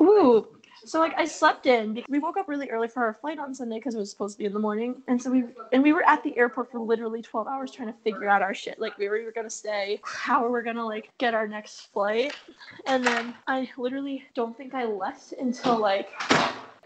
[0.00, 0.46] Ooh.
[0.86, 2.04] So like I slept in.
[2.08, 4.38] We woke up really early for our flight on Sunday because it was supposed to
[4.38, 7.22] be in the morning, and so we and we were at the airport for literally
[7.22, 10.44] twelve hours trying to figure out our shit, like where we were gonna stay, how
[10.44, 12.34] we were gonna like get our next flight,
[12.86, 16.08] and then I literally don't think I left until like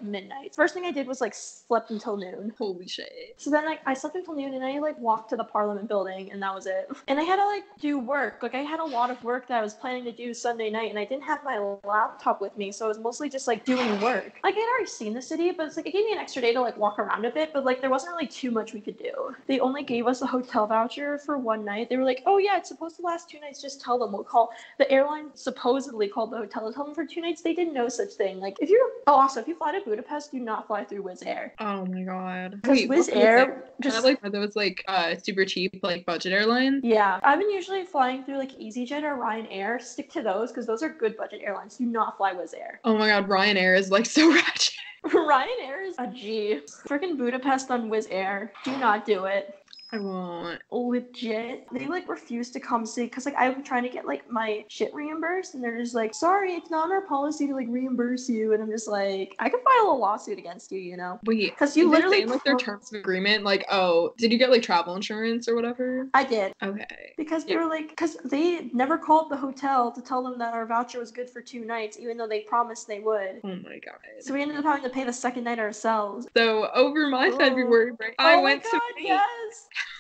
[0.03, 0.55] midnight.
[0.55, 2.53] First thing I did was like slept until noon.
[2.59, 3.35] Holy shit.
[3.37, 6.31] So then like I slept until noon and I like walked to the parliament building
[6.33, 6.91] and that was it.
[7.09, 8.39] And I had to like do work.
[8.43, 10.91] Like I had a lot of work that I was planning to do Sunday night
[10.91, 12.73] and I didn't have my laptop with me.
[12.73, 14.41] So I was mostly just like doing work.
[14.45, 16.53] Like I'd already seen the city, but it's like it gave me an extra day
[16.53, 18.99] to like walk around a bit, but like there wasn't really too much we could
[18.99, 19.35] do.
[19.47, 21.89] They only gave us a hotel voucher for one night.
[21.89, 23.61] They were like, Oh yeah, it's supposed to last two nights.
[23.61, 27.05] Just tell them we'll call the airline supposedly called the hotel to tell them for
[27.05, 27.43] two nights.
[27.43, 28.41] They did no such thing.
[28.41, 31.27] Like if you're oh also if you fly to Budapest, do not fly through Wizz
[31.27, 31.53] Air.
[31.59, 32.61] Oh my god.
[32.63, 33.83] Because what Wizz was Air it?
[33.83, 36.85] just Kind like are those like uh super cheap like budget airlines.
[36.85, 39.83] Yeah, I've been usually flying through like EasyJet or Ryanair.
[39.83, 41.77] Stick to those because those are good budget airlines.
[41.77, 42.81] Do not fly Wizz Air.
[42.85, 44.75] Oh my god, Ryanair is like so ratchet.
[45.07, 46.61] Ryanair is a G.
[46.87, 48.53] Freaking Budapest on Wizz Air.
[48.65, 49.57] Do not do it.
[49.93, 50.61] I won't.
[50.71, 54.65] legit they like refuse to come see because like i'm trying to get like my
[54.69, 58.53] shit reimbursed and they're just like sorry it's not our policy to like reimburse you
[58.53, 61.77] and i'm just like i could file a lawsuit against you you know Wait, because
[61.77, 65.49] you literally like their terms of agreement, like, oh, did you get like travel insurance
[65.49, 66.09] or whatever?
[66.15, 67.15] i did Okay.
[67.17, 67.65] because they Yeah.
[67.65, 71.11] were like because they never called the hotel to tell them that our voucher was
[71.11, 73.99] good for two nights even though they promised they would Oh my god.
[74.21, 77.39] so we ended up having to pay the second night ourselves So over my Oh.
[77.39, 79.07] February break, I oh went my to God, Maine.
[79.07, 79.69] yes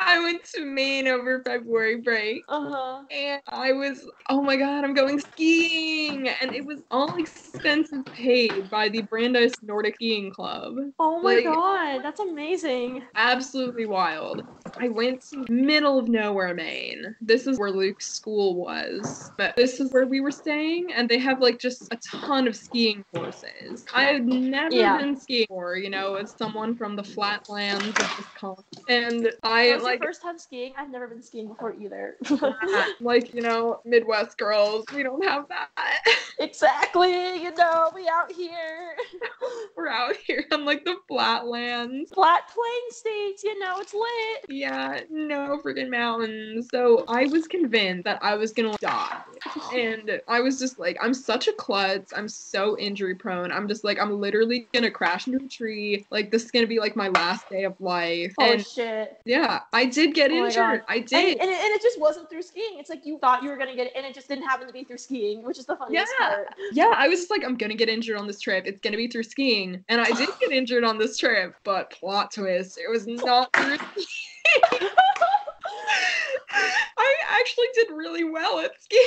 [0.00, 2.42] I went to Maine over February break.
[2.48, 6.28] uh-huh And I was, oh my god, I'm going skiing!
[6.28, 10.74] And it was all expenses paid by the Brandeis Nordic Skiing Club.
[10.98, 14.42] oh my Like- god that's amazing Absolutely wild.
[14.80, 17.14] I went to middle of nowhere, Maine.
[17.20, 19.30] This is where Luke's school was.
[19.36, 22.56] But this is where we were staying, and they have like just a ton of
[22.56, 23.84] skiing courses.
[23.94, 24.96] I had never Yeah.
[24.96, 28.64] been skiing before, you know, as someone from the flatlands of Wisconsin.
[28.88, 32.16] And I like your first time skiing i've never been skiing before either
[33.00, 35.68] like, you know, Midwest girls, we don't have that.
[36.38, 38.96] Exactly, you know, we out here.
[39.76, 42.10] We're out here on like the flatlands.
[42.12, 44.46] Flat plain states, you know, it's lit.
[44.48, 46.68] Yeah, no freaking mountains.
[46.72, 49.20] So I was convinced that I was gonna die.
[49.74, 52.12] And I was just like, I'm such a klutz.
[52.16, 53.52] I'm so injury prone.
[53.52, 56.06] I'm just like, I'm literally gonna crash into a tree.
[56.10, 58.32] Like, this is gonna be like my last day of life.
[58.38, 59.18] Oh and shit.
[59.26, 60.82] yeah, I did get Oh injured.
[60.88, 61.38] I did.
[61.38, 62.78] and, it, and it just wasn't through skiing.
[62.78, 64.72] It's like you thought you were gonna get it, and it just didn't happen to
[64.72, 66.26] be through skiing, which is the funniest Yeah.
[66.28, 66.48] part.
[66.72, 68.64] yeah, I was just like, I'm gonna get injured on this trip.
[68.66, 69.84] It's gonna be through skiing.
[69.88, 73.76] And I did get injured on this trip, but plot twist, it was not through
[73.76, 74.90] skiing.
[76.52, 79.02] I actually did really well at skiing.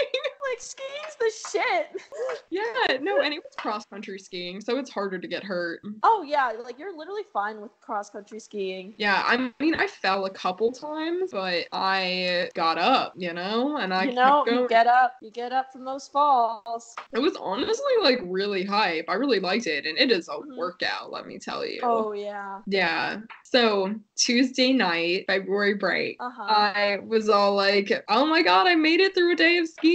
[0.50, 2.02] like skiing's the shit.
[2.50, 5.80] yeah, no, and it was cross country skiing, so it's harder to get hurt.
[6.02, 8.94] Oh yeah, like you're literally fine with cross country skiing.
[8.98, 13.92] Yeah, I mean, I fell a couple times, but I got up, you know, and
[13.92, 16.94] I you know, you get up, you get up from those falls.
[17.12, 19.06] it was honestly like really hype.
[19.08, 20.56] I really liked it, and it is a Mhm.
[20.56, 21.80] workout, let me tell you.
[21.82, 22.60] Oh yeah.
[22.66, 23.20] Yeah.
[23.44, 26.42] So Tuesday night, February break, Uh huh.
[26.42, 29.85] I was all like, oh my god, I made it through a day of skiing.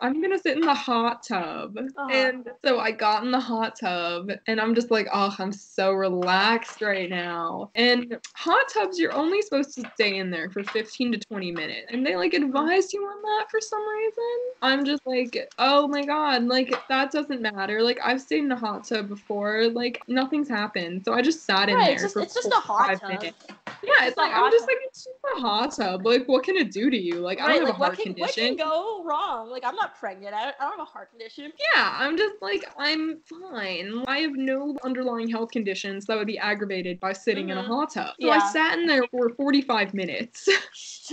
[0.00, 1.76] I'm gonna sit in the hot tub.
[1.78, 2.08] Uh-huh.
[2.12, 5.92] And so I got in the hot tub and I'm just like, oh, I'm so
[5.92, 7.70] relaxed right now.
[7.74, 11.86] And hot tubs, you're only supposed to stay in there for 15 to 20 minutes.
[11.90, 14.38] And they like advised you on that for some reason.
[14.62, 17.82] I'm just like, oh my god, like that doesn't matter.
[17.82, 21.04] Like I've stayed in a hot tub before, like nothing's happened.
[21.04, 23.08] So I just sat in there it's just- for it's just a hot tub.
[23.08, 23.36] minutes.
[23.84, 24.68] Yeah, it's a like I'm just tub.
[24.68, 26.06] like it's just a hot tub.
[26.06, 27.16] Like what can it do to you?
[27.16, 29.21] Like I Right, don't have like a what heart can, what can go wrong?
[29.50, 30.34] Like I'm not pregnant.
[30.34, 31.52] I don't, I don't have a heart condition.
[31.74, 34.02] Yeah, I'm just like, I'm fine.
[34.06, 37.66] I have no underlying health conditions that would be aggravated by sitting in a Mhm.
[37.66, 38.14] hot tub.
[38.20, 38.34] So Yeah.
[38.34, 40.48] I sat in there for 45 minutes.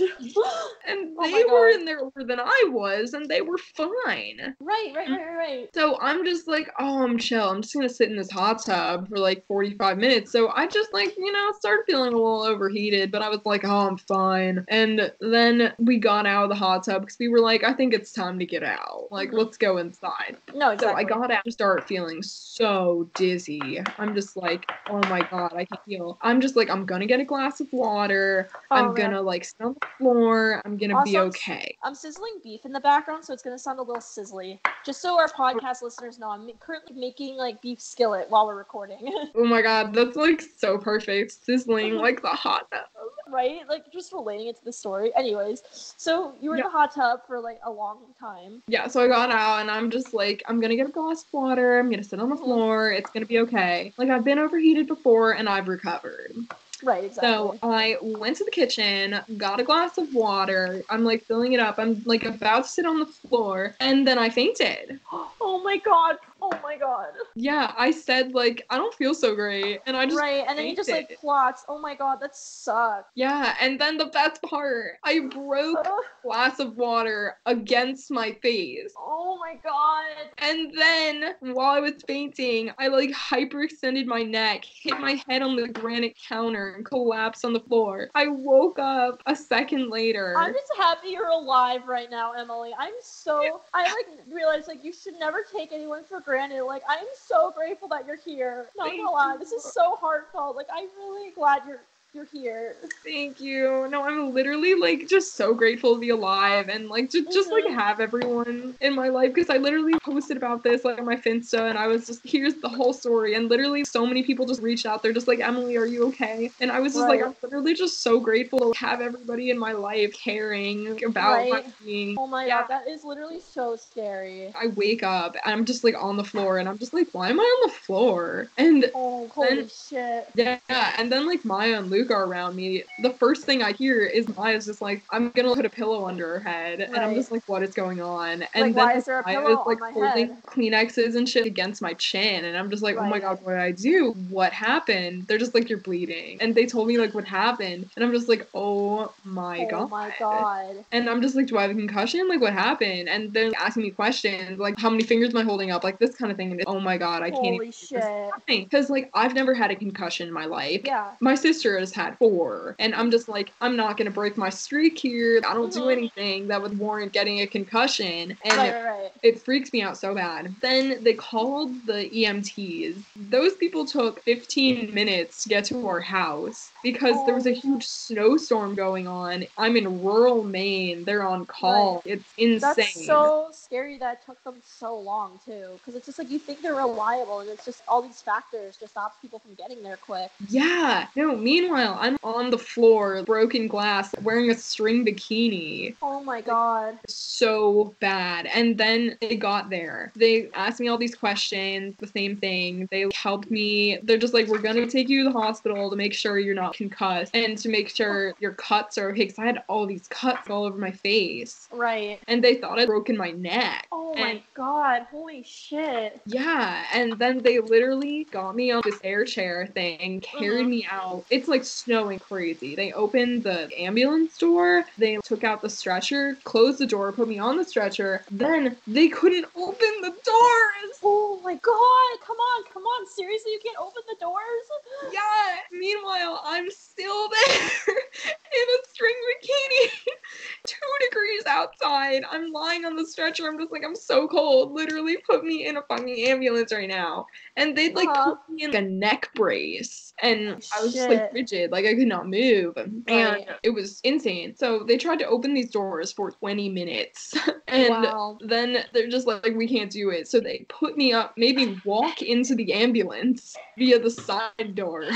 [0.86, 4.56] and Oh they were in there longer than I was, and they were fine.
[4.60, 5.68] right, right, right, right.
[5.74, 7.48] So I'm just like, oh, I'm chill.
[7.50, 10.32] I'm just gonna sit in this hot tub for like 45 minutes.
[10.32, 13.64] So I just like, you know, started feeling a little overheated, but I was like,
[13.64, 14.64] oh, I'm fine.
[14.68, 17.89] And then we got out of the hot tub because we were like, I think
[17.92, 19.08] it's time to get out.
[19.10, 19.38] Like, Mhm.
[19.38, 20.36] let's go inside.
[20.54, 20.92] No, So.
[20.92, 23.80] I got out and start feeling so dizzy.
[23.98, 26.18] I'm just like, oh my god, I can't feel.
[26.22, 28.48] I'm just like, I'm gonna get a glass of water.
[28.70, 28.94] Oh, I'm man.
[28.94, 30.60] gonna like sit on the floor.
[30.64, 31.76] I'm gonna be okay.
[31.82, 34.58] I'm sizzling beef in the background, so it's gonna sound a little sizzly.
[34.84, 38.98] Just so our podcast listeners know, I'm currently making like beef skillet while we're recording.
[39.34, 41.32] Oh my god, that's like so perfect.
[41.44, 42.84] Sizzling like the hot tub.
[43.28, 43.60] right?
[43.68, 45.12] Like just relating it to the story.
[45.16, 45.62] Anyways,
[45.96, 48.62] so you were in the hot tub for like a long time.
[48.68, 51.32] Yeah, so I got out and I'm just like, I'm gonna get a glass of
[51.32, 51.78] water.
[51.78, 52.44] I'm gonna sit on the Mhm.
[52.44, 52.92] floor.
[52.92, 53.92] It's gonna be okay.
[53.96, 56.34] Like I've been overheated before and I've recovered.
[56.82, 57.30] Right, exactly.
[57.30, 60.82] So I went to the kitchen, got a glass of water.
[60.88, 61.78] I'm like filling it up.
[61.78, 65.00] I'm like about to sit on the floor, and then I fainted.
[65.12, 66.16] oh my god.
[66.52, 67.08] Oh my god.
[67.36, 70.66] Yeah, I said like I don't feel so great, and I just right, and then
[70.66, 71.18] he just like fainted.
[71.18, 71.64] plots.
[71.68, 73.10] Oh my god, that sucks.
[73.14, 73.54] yeah.
[73.60, 78.92] And then the best part, I broke a glass of water against my face.
[78.98, 80.30] oh my god.
[80.38, 85.56] And then while I was fainting, I like hyperextended my neck, hit my head on
[85.56, 88.10] the granite counter, and collapsed on the floor.
[88.14, 90.34] I woke up a second later.
[90.36, 92.72] I'm just happy you're alive right now, Emily.
[92.78, 96.39] I'm so I like realized like you should never take anyone for granted.
[96.48, 98.66] Like I'm so grateful that you're here.
[98.74, 100.56] Not Thank gonna lie, this is so heartfelt.
[100.56, 102.74] Like I'm really glad you're you're here.
[103.04, 103.86] Thank you.
[103.88, 107.64] No, I'm literally like just so grateful to be alive and like just just like
[107.64, 107.74] Mhm.
[107.74, 111.68] have everyone in my life because I literally posted about this like on my Finsta
[111.68, 114.86] and I was just here's the whole story and literally so many people just reached
[114.86, 115.02] out.
[115.02, 116.50] They're just like Emily, are you okay?
[116.60, 119.72] And I was just like I'm literally just so grateful to have everybody in my
[119.72, 122.16] life caring about my being.
[122.18, 122.62] Oh my Yeah.
[122.62, 124.52] god, that is literally so scary.
[124.60, 127.28] I wake up and I'm just like on the floor and I'm just like, why
[127.30, 128.48] am I on the floor?
[128.58, 130.28] And Oh, holy Then- shit.
[130.34, 130.58] Yeah,
[130.98, 132.84] and then like Maya and Luke are around me.
[133.02, 136.38] The first thing I hear is Maya's just like, I'm gonna put a pillow under
[136.38, 136.80] her head.
[136.80, 138.42] And I'm just like, what is going on?
[138.54, 140.42] And Like, then why is there a Maya pillow is like holding head?
[140.46, 142.44] Kleenexes and shit against my chin.
[142.44, 144.12] And I'm just like, oh my god, what did I do?
[144.30, 145.26] What happened?
[145.26, 146.38] They're just like, you're bleeding.
[146.40, 147.90] And they told me like what happened.
[147.96, 149.90] And I'm just like, oh my oh god.
[149.90, 150.84] my god.
[150.92, 152.28] And I'm just like, do I have a concussion?
[152.28, 153.08] Like, what happened?
[153.08, 155.84] And they're asking me questions, like, how many fingers am I holding up?
[155.84, 156.52] Like, this kind of thing.
[156.52, 158.02] And oh my god, I can't Holy shit.
[158.46, 160.82] Because, like, I've never had a concussion in my life.
[160.84, 161.10] Yeah.
[161.20, 164.98] My sister has had four, and I'm just like, I'm not gonna break my streak
[164.98, 165.40] here.
[165.44, 165.92] I don't do Mhm.
[165.92, 168.36] anything that would warrant getting a concussion.
[168.44, 169.10] And right, right, right.
[169.22, 170.56] it freaks me out so bad.
[170.60, 173.04] Then they called the EMTs.
[173.16, 177.54] Those people took 15 minutes to get to our house because there was a Oh.
[177.54, 179.46] huge snowstorm going on.
[179.58, 181.04] I'm in rural Maine.
[181.04, 182.02] They're on call.
[182.04, 182.58] It's insane.
[182.76, 186.38] That's so scary that it took them so long too, because it's just like you
[186.38, 189.96] think they're reliable, and it's just all these factors just stops people from getting there
[189.96, 190.30] quick.
[190.48, 191.06] yeah.
[191.16, 195.94] No, meanwhile, I'm on the floor, broken glass, wearing a string bikini.
[196.02, 196.98] Oh my god.
[197.08, 198.46] so bad.
[198.46, 200.12] And then they got there.
[200.16, 202.88] They asked me all these questions, the same thing.
[202.90, 203.98] They helped me.
[204.02, 206.69] They're just like, we're gonna take you to the hospital to make sure you're not
[206.74, 209.24] concussed and to make sure your cuts are okay.
[209.24, 211.68] Because I had all these cuts all over my face.
[211.72, 212.18] Right.
[212.28, 213.86] And they thought I'd broken my neck.
[213.92, 215.06] Oh And- my god.
[215.10, 216.20] Holy shit.
[216.26, 220.68] Yeah, and then they literally got me on this air chair thing, carried Mhm.
[220.70, 221.24] me out.
[221.30, 222.74] It's like snowing crazy.
[222.74, 227.38] They opened the ambulance door, they took out the stretcher, closed the door, put me
[227.38, 228.24] on the stretcher.
[228.30, 230.98] Then they couldn't open the doors.
[231.02, 232.20] Oh my god.
[232.26, 233.06] Come on, come on.
[233.06, 235.12] Seriously, you can't open the doors?
[235.12, 235.56] Yeah.
[235.72, 239.90] Meanwhile, I'm still there in a string bikini,
[240.66, 240.76] two
[241.08, 242.22] degrees outside.
[242.30, 243.48] I'm lying on the stretcher.
[243.48, 244.72] I'm just like, I'm so cold.
[244.72, 247.26] Literally, put me in a fucking ambulance right now.
[247.56, 248.34] And they'd like Uh-huh.
[248.34, 252.08] put me in a neck brace, and I was just like rigid, like I could
[252.08, 253.48] not move, and Right.
[253.62, 254.54] it was insane.
[254.54, 257.34] So they tried to open these doors for 20 minutes,
[257.68, 258.38] and wow.
[258.46, 260.28] then they're just like, we can't do it.
[260.28, 265.08] So they put me up, maybe walk into the ambulance via the side door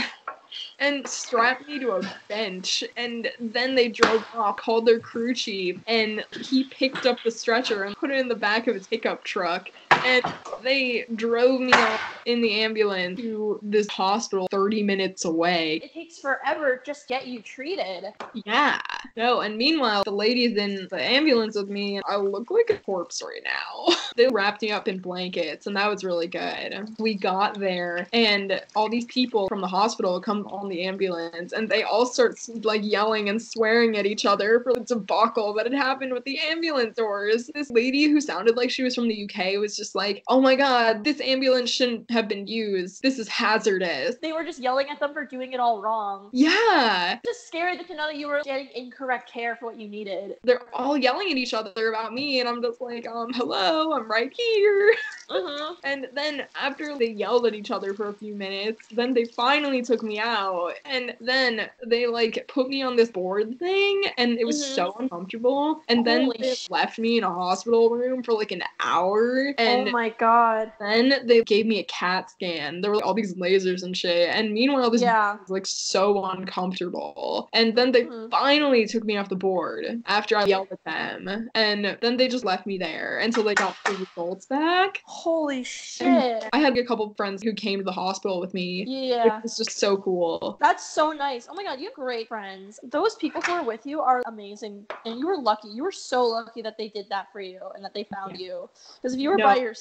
[0.85, 2.85] and strapped me to a bench.
[2.97, 7.85] And then they drove off, called their crew chief, and he picked up the stretcher
[7.85, 9.71] and put it in the back of his pickup truck.
[10.05, 10.23] And
[10.63, 15.81] they drove me off in the ambulance to this hospital 30 minutes away.
[15.83, 18.13] It takes forever just to get you treated.
[18.45, 18.81] Yeah.
[19.17, 22.79] No, and meanwhile, the lady's in the ambulance with me, and I look like a
[22.79, 23.95] corpse right now.
[24.17, 26.89] they wrapped me up in blankets, and that was really good.
[26.99, 31.69] We got there, and all these people from the hospital come on the ambulance, and
[31.69, 35.75] they all start like yelling and swearing at each other for the debacle that had
[35.75, 37.51] happened with the ambulance doors.
[37.55, 40.57] This lady who sounded like she was from the UK was just like, "Oh my
[40.57, 43.03] god, this ambulance shouldn't have been used.
[43.03, 46.31] This is hazardous." They were just yelling at them for doing it all wrong.
[46.33, 47.19] Yeah.
[47.25, 50.37] Just scary to know that you were getting incorrect care for what you needed.
[50.45, 54.11] they're all yelling at each other about me and i'm just like um hello i'm
[54.11, 54.95] right here
[55.31, 55.75] Uh-huh.
[55.85, 59.83] and then after they yelled at each other for a few minutes then they finally
[59.83, 64.45] took me out and then they like put me on this board thing and it
[64.47, 64.75] was Mhm.
[64.75, 68.53] so uncomfortable and then Holy they sh- left me in a hospital room for like
[68.53, 70.73] an hour and oh my god.
[70.81, 72.81] then they gave me a cat scan.
[72.81, 74.29] There were all these lasers and shit.
[74.31, 75.37] And meanwhile, this Yeah.
[75.41, 77.49] was like so uncomfortable.
[77.53, 78.31] And then they Mhm.
[78.31, 81.51] finally took me off the board after I yelled at them.
[81.55, 85.03] And then they just left me there until they got the results back.
[85.05, 86.45] Holy shit.
[86.53, 88.85] I had a couple friends who came to the hospital with me.
[88.87, 89.39] Yeah.
[89.39, 90.57] It was just so cool.
[90.61, 91.47] That's so nice.
[91.51, 92.81] Oh my god, you have great friends.
[92.83, 94.87] Those people who are with you are amazing.
[95.05, 95.69] And you were lucky.
[95.69, 98.69] You were so lucky that they did that for you and that they found you.
[98.97, 99.45] Because if you were No.
[99.45, 99.74] by yourself,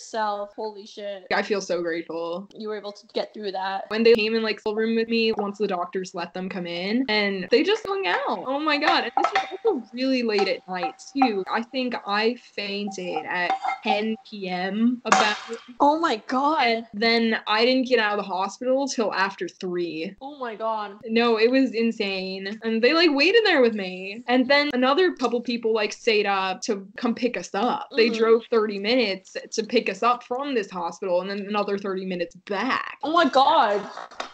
[0.55, 2.49] holy shit, I feel so grateful.
[2.55, 3.85] you were able to get through that.
[3.89, 6.67] When they came in like the room with me, once the doctors let them come
[6.67, 8.43] in, and they just hung out.
[8.47, 9.03] Oh my god!
[9.03, 11.43] And this was also really late at night too.
[11.51, 13.51] I think I fainted at
[13.83, 15.01] 10 p.m.
[15.05, 15.37] About
[15.79, 16.83] Oh my god.
[16.93, 20.15] then I didn't get out of the hospital till after three.
[20.21, 20.97] Oh my god.
[21.05, 22.59] No, it was insane.
[22.63, 24.23] And they like waited there with me.
[24.27, 27.89] And then another couple people like stayed up to come pick us up.
[27.95, 28.17] They Mhm.
[28.17, 32.35] drove 30 minutes to pick us up from this hospital and then another 30 minutes
[32.47, 32.99] back.
[33.01, 33.81] Oh my god.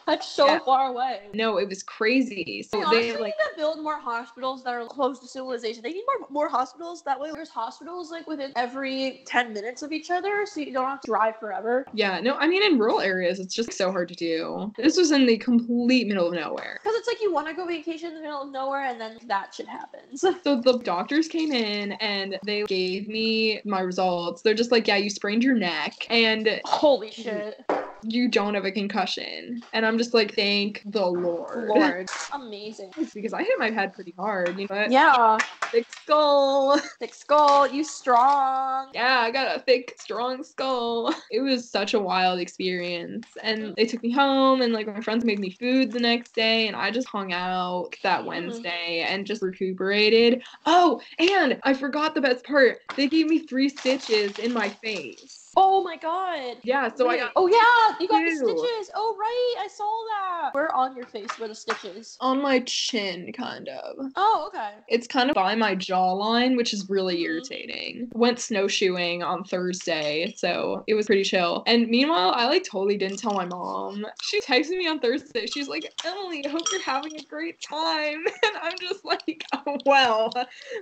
[0.06, 0.60] That's so Yeah.
[0.65, 1.30] far away.
[1.34, 2.63] No, it was crazy.
[2.63, 5.82] So They honestly they like need to build more hospitals that are close to civilization.
[5.84, 7.04] They need more more hospitals.
[7.04, 10.88] That way, there's hospitals like within every ten minutes of each other, so you don't
[10.88, 11.88] have to drive forever.
[11.93, 14.73] yeah, no, I mean in rural areas it's just so hard to do.
[14.78, 16.80] This was in the complete middle of nowhere.
[16.84, 19.19] Because it's like you want to go vacation in the middle of nowhere, and then
[19.28, 20.21] that shit happens.
[20.21, 24.41] So the doctors came in and they gave me my results.
[24.41, 27.63] They're just like, yeah, you sprained your neck and Holy shit,
[28.02, 29.64] you don't have a concussion.
[29.74, 31.70] And I'm just like, thank the Lord.
[31.70, 32.94] Lord, amazing.
[33.14, 34.88] because I hit my head pretty hard, you know?
[34.90, 35.38] Yeah,
[35.72, 36.80] Thick skull.
[37.00, 38.90] thick skull, you strong.
[38.94, 41.14] Yeah, I got a thick, strong skull.
[41.32, 43.28] It was such a wild experience.
[43.44, 46.67] And they took me home and like my friends made me food the next day
[46.67, 48.26] and I just hung out that Mhm.
[48.26, 50.42] Wednesday and just recuperated.
[50.65, 52.80] Oh, and I forgot the best part.
[52.98, 55.48] They gave me three stitches in my face.
[55.62, 56.58] Oh my god.
[56.64, 58.92] Yeah, so I got Oh yeah, you got the stitches.
[58.96, 60.54] Oh right, I saw that.
[60.54, 62.18] Where on your face were the stitches?
[62.22, 64.06] on my chin kind of.
[64.16, 64.70] Oh okay.
[64.88, 67.26] It's kind of by my jawline, which is really Mhm.
[67.26, 68.10] irritating.
[68.14, 71.64] Went snowshoeing on Thursday, so it was pretty chill.
[71.68, 74.06] And meanwhile, I like totally didn't tell my mom.
[74.22, 75.46] She texted me on Thursday.
[75.46, 78.24] She's like, Emily, I hope you're having a great time.
[78.50, 80.34] And I'm just like, oh, well,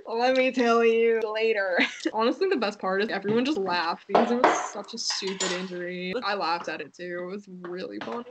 [0.06, 1.78] let me tell you later.
[2.12, 6.14] Honestly, the best part is everyone just laughed because it was such a stupid injury.
[6.24, 7.20] I laughed at it too.
[7.22, 8.24] It was really funny.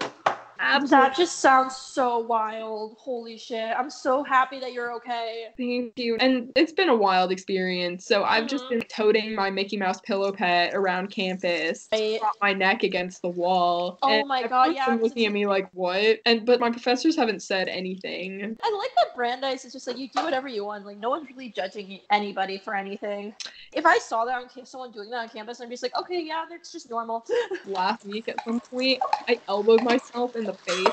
[0.59, 1.07] Absolutely.
[1.09, 2.95] That just sounds so wild.
[2.99, 3.73] Holy shit.
[3.77, 5.47] I'm so happy that you're okay.
[5.57, 6.17] Thank you.
[6.19, 8.05] And it's been a wild experience.
[8.05, 8.69] So I've just Mhm.
[8.69, 12.19] been toting my Mickey Mouse pillow pet around campus, Right.
[12.41, 13.99] my neck against the wall.
[14.01, 16.19] Oh and my God, yeah, looking at me like, what?
[16.25, 18.57] And but my professors haven't said anything.
[18.61, 20.85] I like that Brandeis is just like you do whatever you want.
[20.85, 23.35] Like no one's really judging anybody for anything.
[23.73, 26.21] If I saw that on someone doing that on campus, I'd be just like, okay,
[26.21, 27.25] yeah, that's just normal.
[27.65, 30.87] Last week at some point, I elbowed myself the face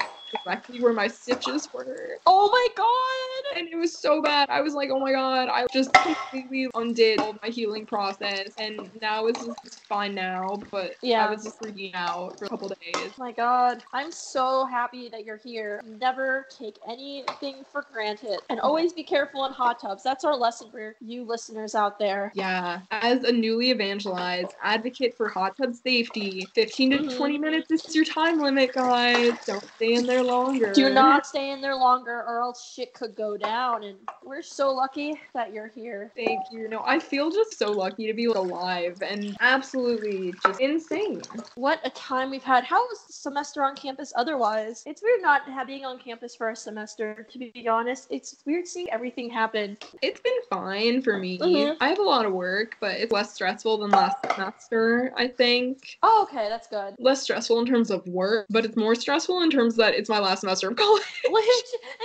[0.44, 2.18] directly where my stitches were.
[2.26, 3.33] oh my god.
[3.54, 4.50] And it was so bad.
[4.50, 8.52] I was like, oh my god, I just completely undid all my healing process.
[8.58, 10.62] And now it's just fine now.
[10.70, 11.26] But Yeah.
[11.26, 12.96] I was just freaking out for a couple days.
[12.96, 13.82] Oh my god.
[13.92, 15.80] I'm so happy that you're here.
[15.84, 18.40] Never take anything for granted.
[18.50, 20.02] And always be careful in hot tubs.
[20.02, 22.32] That's our lesson for you listeners out there.
[22.34, 27.16] Yeah, as a newly evangelized advocate for hot tub safety, 15 to Mhm.
[27.16, 29.32] 20 minutes is your time limit, guys.
[29.46, 30.72] Don't stay in there longer.
[30.72, 33.43] Do not stay in there longer or else shit could go down.
[33.48, 36.10] And we're so lucky that you're here.
[36.16, 36.68] Thank you.
[36.68, 41.22] No, I feel just so lucky to be alive and absolutely just insane.
[41.54, 42.64] What a time we've had.
[42.64, 44.82] How was the semester on campus otherwise?
[44.86, 48.08] It's weird not being on campus for a semester, to be honest.
[48.10, 49.76] It's weird seeing everything happen.
[50.02, 51.38] It's been fine for me.
[51.38, 51.76] Mhm.
[51.80, 55.98] I have a lot of work, but it's less stressful than last semester, I think.
[56.02, 56.94] Oh, okay, that's good.
[56.98, 60.18] Less stressful in terms of work, but it's more stressful in terms that it's my
[60.18, 61.02] last semester of college.
[61.24, 61.34] And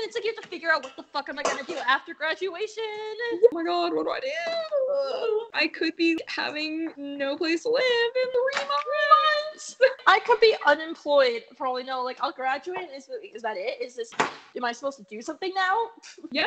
[0.05, 2.13] it's like you have to figure out what the fuck am I gonna do after
[2.13, 2.83] graduation?
[2.85, 5.47] Oh my god, what do I do?
[5.53, 9.75] I could be having no place to live in three months.
[10.07, 12.03] I could be unemployed for all know.
[12.03, 12.89] Like, I'll graduate.
[12.95, 13.81] Is, is that it?
[13.81, 14.11] Is this,
[14.55, 15.75] am I supposed to do something now?
[16.31, 16.45] Yeah,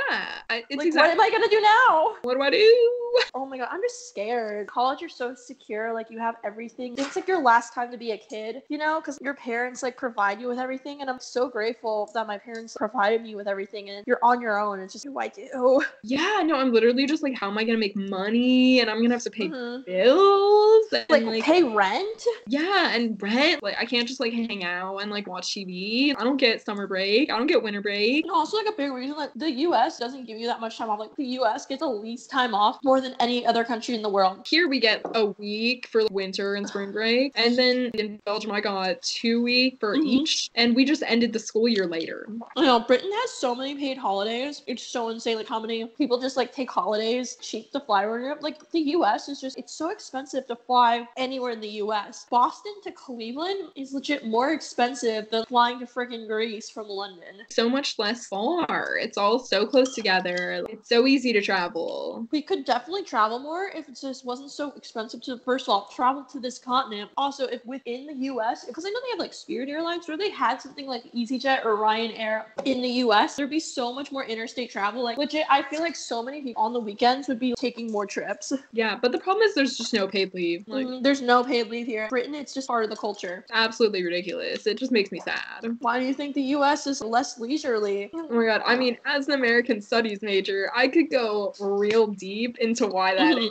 [0.48, 1.08] I, it's like, exactly.
[1.08, 2.14] what am I gonna do now?
[2.22, 3.20] What do I do?
[3.34, 4.68] Oh my god, I'm just scared.
[4.68, 5.92] College, you're so secure.
[5.92, 6.94] Like, you have everything.
[6.96, 9.00] It's like your last time to be a kid, you know?
[9.00, 11.00] Because your parents, like, provide you with everything.
[11.00, 13.90] And I'm so grateful that my parents provided me with everything.
[13.90, 14.61] And you're on your own.
[14.70, 15.82] It's just, what do do?
[16.04, 18.80] Yeah, no, I'm literally just like, how am I gonna make money?
[18.80, 19.84] And I'm gonna have to pay Mhm.
[19.84, 20.86] bills.
[20.92, 22.22] And, Like, like, pay rent?
[22.46, 23.62] yeah, and rent.
[23.62, 26.14] Like, I can't just like hang out and like watch TV.
[26.16, 27.30] I don't get summer break.
[27.30, 28.24] I don't get winter break.
[28.24, 30.90] And also, like, a big reason, like, the US doesn't give you that much time
[30.90, 30.98] off.
[30.98, 34.08] Like, the US gets the least time off more than any other country in the
[34.08, 34.46] world.
[34.48, 38.60] Here we get a week for winter and spring break, and then in Belgium I
[38.60, 40.04] got two week for Mhm.
[40.04, 42.26] each, and we just ended the school year later.
[42.56, 44.51] I know Britain has so many paid holidays.
[44.66, 45.36] It's so insane.
[45.36, 48.42] Like how many people just like take holidays cheap to fly around Europe.
[48.42, 49.28] Like the U.S.
[49.28, 52.26] is just it's so expensive to fly anywhere in the U.S.
[52.30, 57.42] Boston to Cleveland is legit more expensive than flying to freaking Greece from London.
[57.50, 58.96] So much less far.
[59.00, 60.64] It's all so close together.
[60.68, 62.26] It's so easy to travel.
[62.30, 65.88] We could definitely travel more if it just wasn't so expensive to first of all
[65.94, 67.10] travel to this continent.
[67.16, 68.64] Also, if within the U.S.
[68.64, 71.76] because I know they have like Spirit Airlines, where they had something like EasyJet or
[71.76, 73.36] Ryanair in the U.S.
[73.36, 75.04] There'd be so much more interstate travel.
[75.04, 78.06] Like legit, I feel like so many people on the weekends would be taking more
[78.06, 78.52] trips.
[78.72, 80.66] Yeah, but the problem is there's just no paid leave.
[80.66, 82.08] Like, Mhm, There's no paid leave here.
[82.08, 83.44] Britain, it's just part of the culture.
[83.52, 84.66] absolutely ridiculous.
[84.66, 85.76] It just makes me sad.
[85.78, 86.86] Why do you think the U.S.
[86.88, 88.10] is less leisurely?
[88.14, 92.58] Oh my god, I mean, as an American studies major, I could go real deep
[92.58, 93.50] into why that is.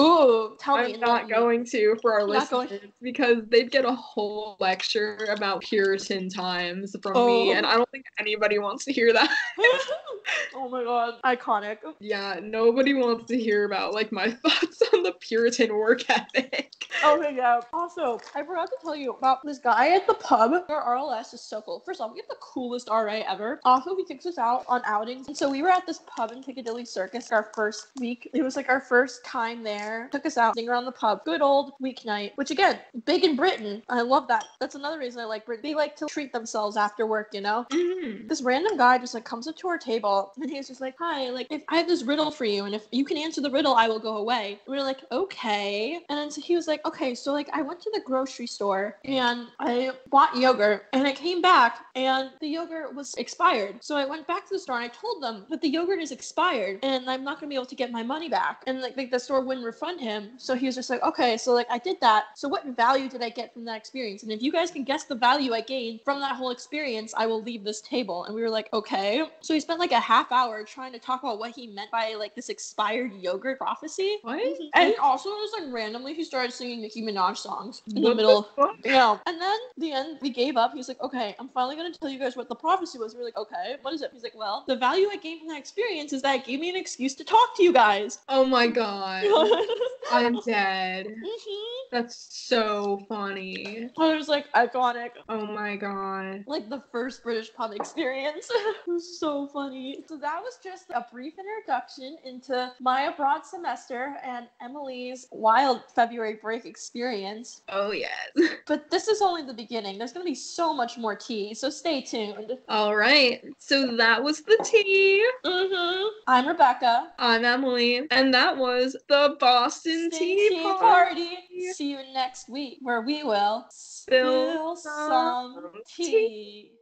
[0.00, 0.94] Ooh, tell me.
[0.94, 5.60] I'm not going to for our going- listeners because they'd get a whole lecture about
[5.62, 7.26] Puritan times from Oh.
[7.26, 9.28] me, and I don't think anybody wants to hear that.
[10.54, 11.78] oh my god, iconic.
[12.00, 16.70] yeah, nobody wants to hear about like my thoughts on the Puritan work ethic.
[17.04, 17.60] Okay, yeah.
[17.72, 20.52] Also, I forgot to tell you about this guy at the pub.
[20.68, 21.80] Our RLS is so cool.
[21.84, 23.60] First off, we have the coolest RA ever.
[23.64, 25.26] Also, he kicks us out on outings.
[25.26, 28.28] And so we were at this pub in Piccadilly Circus our first week.
[28.34, 30.08] It was like our first time there.
[30.12, 31.24] Took us out, sitting around the pub.
[31.24, 33.82] Good old weeknight, which again, big in Britain.
[33.88, 34.44] I love that.
[34.60, 35.62] That's another reason I like Britain.
[35.62, 37.66] They like to treat themselves after work, you know?
[37.72, 38.28] Mhm.
[38.28, 40.10] this random guy just like comes up to our table
[40.40, 42.74] and he was just like, Hi, like if I have this riddle for you and
[42.74, 44.60] if you can answer the riddle, I will go away.
[44.66, 46.00] We were like, Okay.
[46.08, 48.98] And then so he was like, Okay, so like I went to the grocery store
[49.04, 53.76] and I bought yogurt and I came back and the yogurt was expired.
[53.80, 56.12] So I went back to the store and I told them that the yogurt is
[56.12, 58.62] expired and I'm not gonna be able to get my money back.
[58.66, 60.30] And like, like the store wouldn't refund him.
[60.38, 62.24] So he was just like, Okay, so like I did that.
[62.34, 64.22] So what value did I get from that experience?
[64.22, 67.26] And if you guys can guess the value I gained from that whole experience, I
[67.26, 68.24] will leave this table.
[68.24, 69.24] And we were like, okay.
[69.40, 72.14] So he spent like a half hour trying to talk about what he meant by
[72.18, 74.18] like this expired yogurt prophecy.
[74.22, 74.42] What?
[74.74, 78.16] And also, it was like randomly he started singing Nicki Minaj songs in the What
[78.16, 78.42] middle.
[78.56, 78.76] fuck?
[78.84, 79.18] Yeah.
[79.26, 80.72] And then the end, we gave up.
[80.74, 83.14] He's like, okay, I'm finally going to tell you guys what the prophecy was.
[83.14, 84.10] We were like, okay, what is it?
[84.12, 86.68] He's like, well, the value I gained from that experience is that it gave me
[86.70, 88.18] an excuse to talk to you guys.
[88.28, 89.24] Oh my god.
[90.10, 91.06] I'm dead.
[91.06, 91.62] Mhm.
[91.90, 93.88] That's so funny.
[93.98, 95.10] I was like, iconic.
[95.28, 96.44] Oh my god.
[96.46, 98.48] like the first British pub experience.
[98.52, 99.91] it was so funny.
[100.06, 106.38] So that was just a brief introduction into my abroad semester and Emily's wild February
[106.40, 107.62] break experience.
[107.68, 108.10] Oh yes.
[108.66, 109.98] But this is only the beginning.
[109.98, 112.52] There's gonna be so much more tea, so stay tuned.
[112.68, 113.42] All right.
[113.58, 115.26] So that was the tea.
[115.44, 116.08] Mm-hmm.
[116.28, 117.12] I'm Rebecca.
[117.18, 120.80] I'm Emily, and that was the Boston Tea, Tea, Party.
[120.80, 121.72] party.
[121.72, 126.70] See you next week where we will Spill spill some some tea.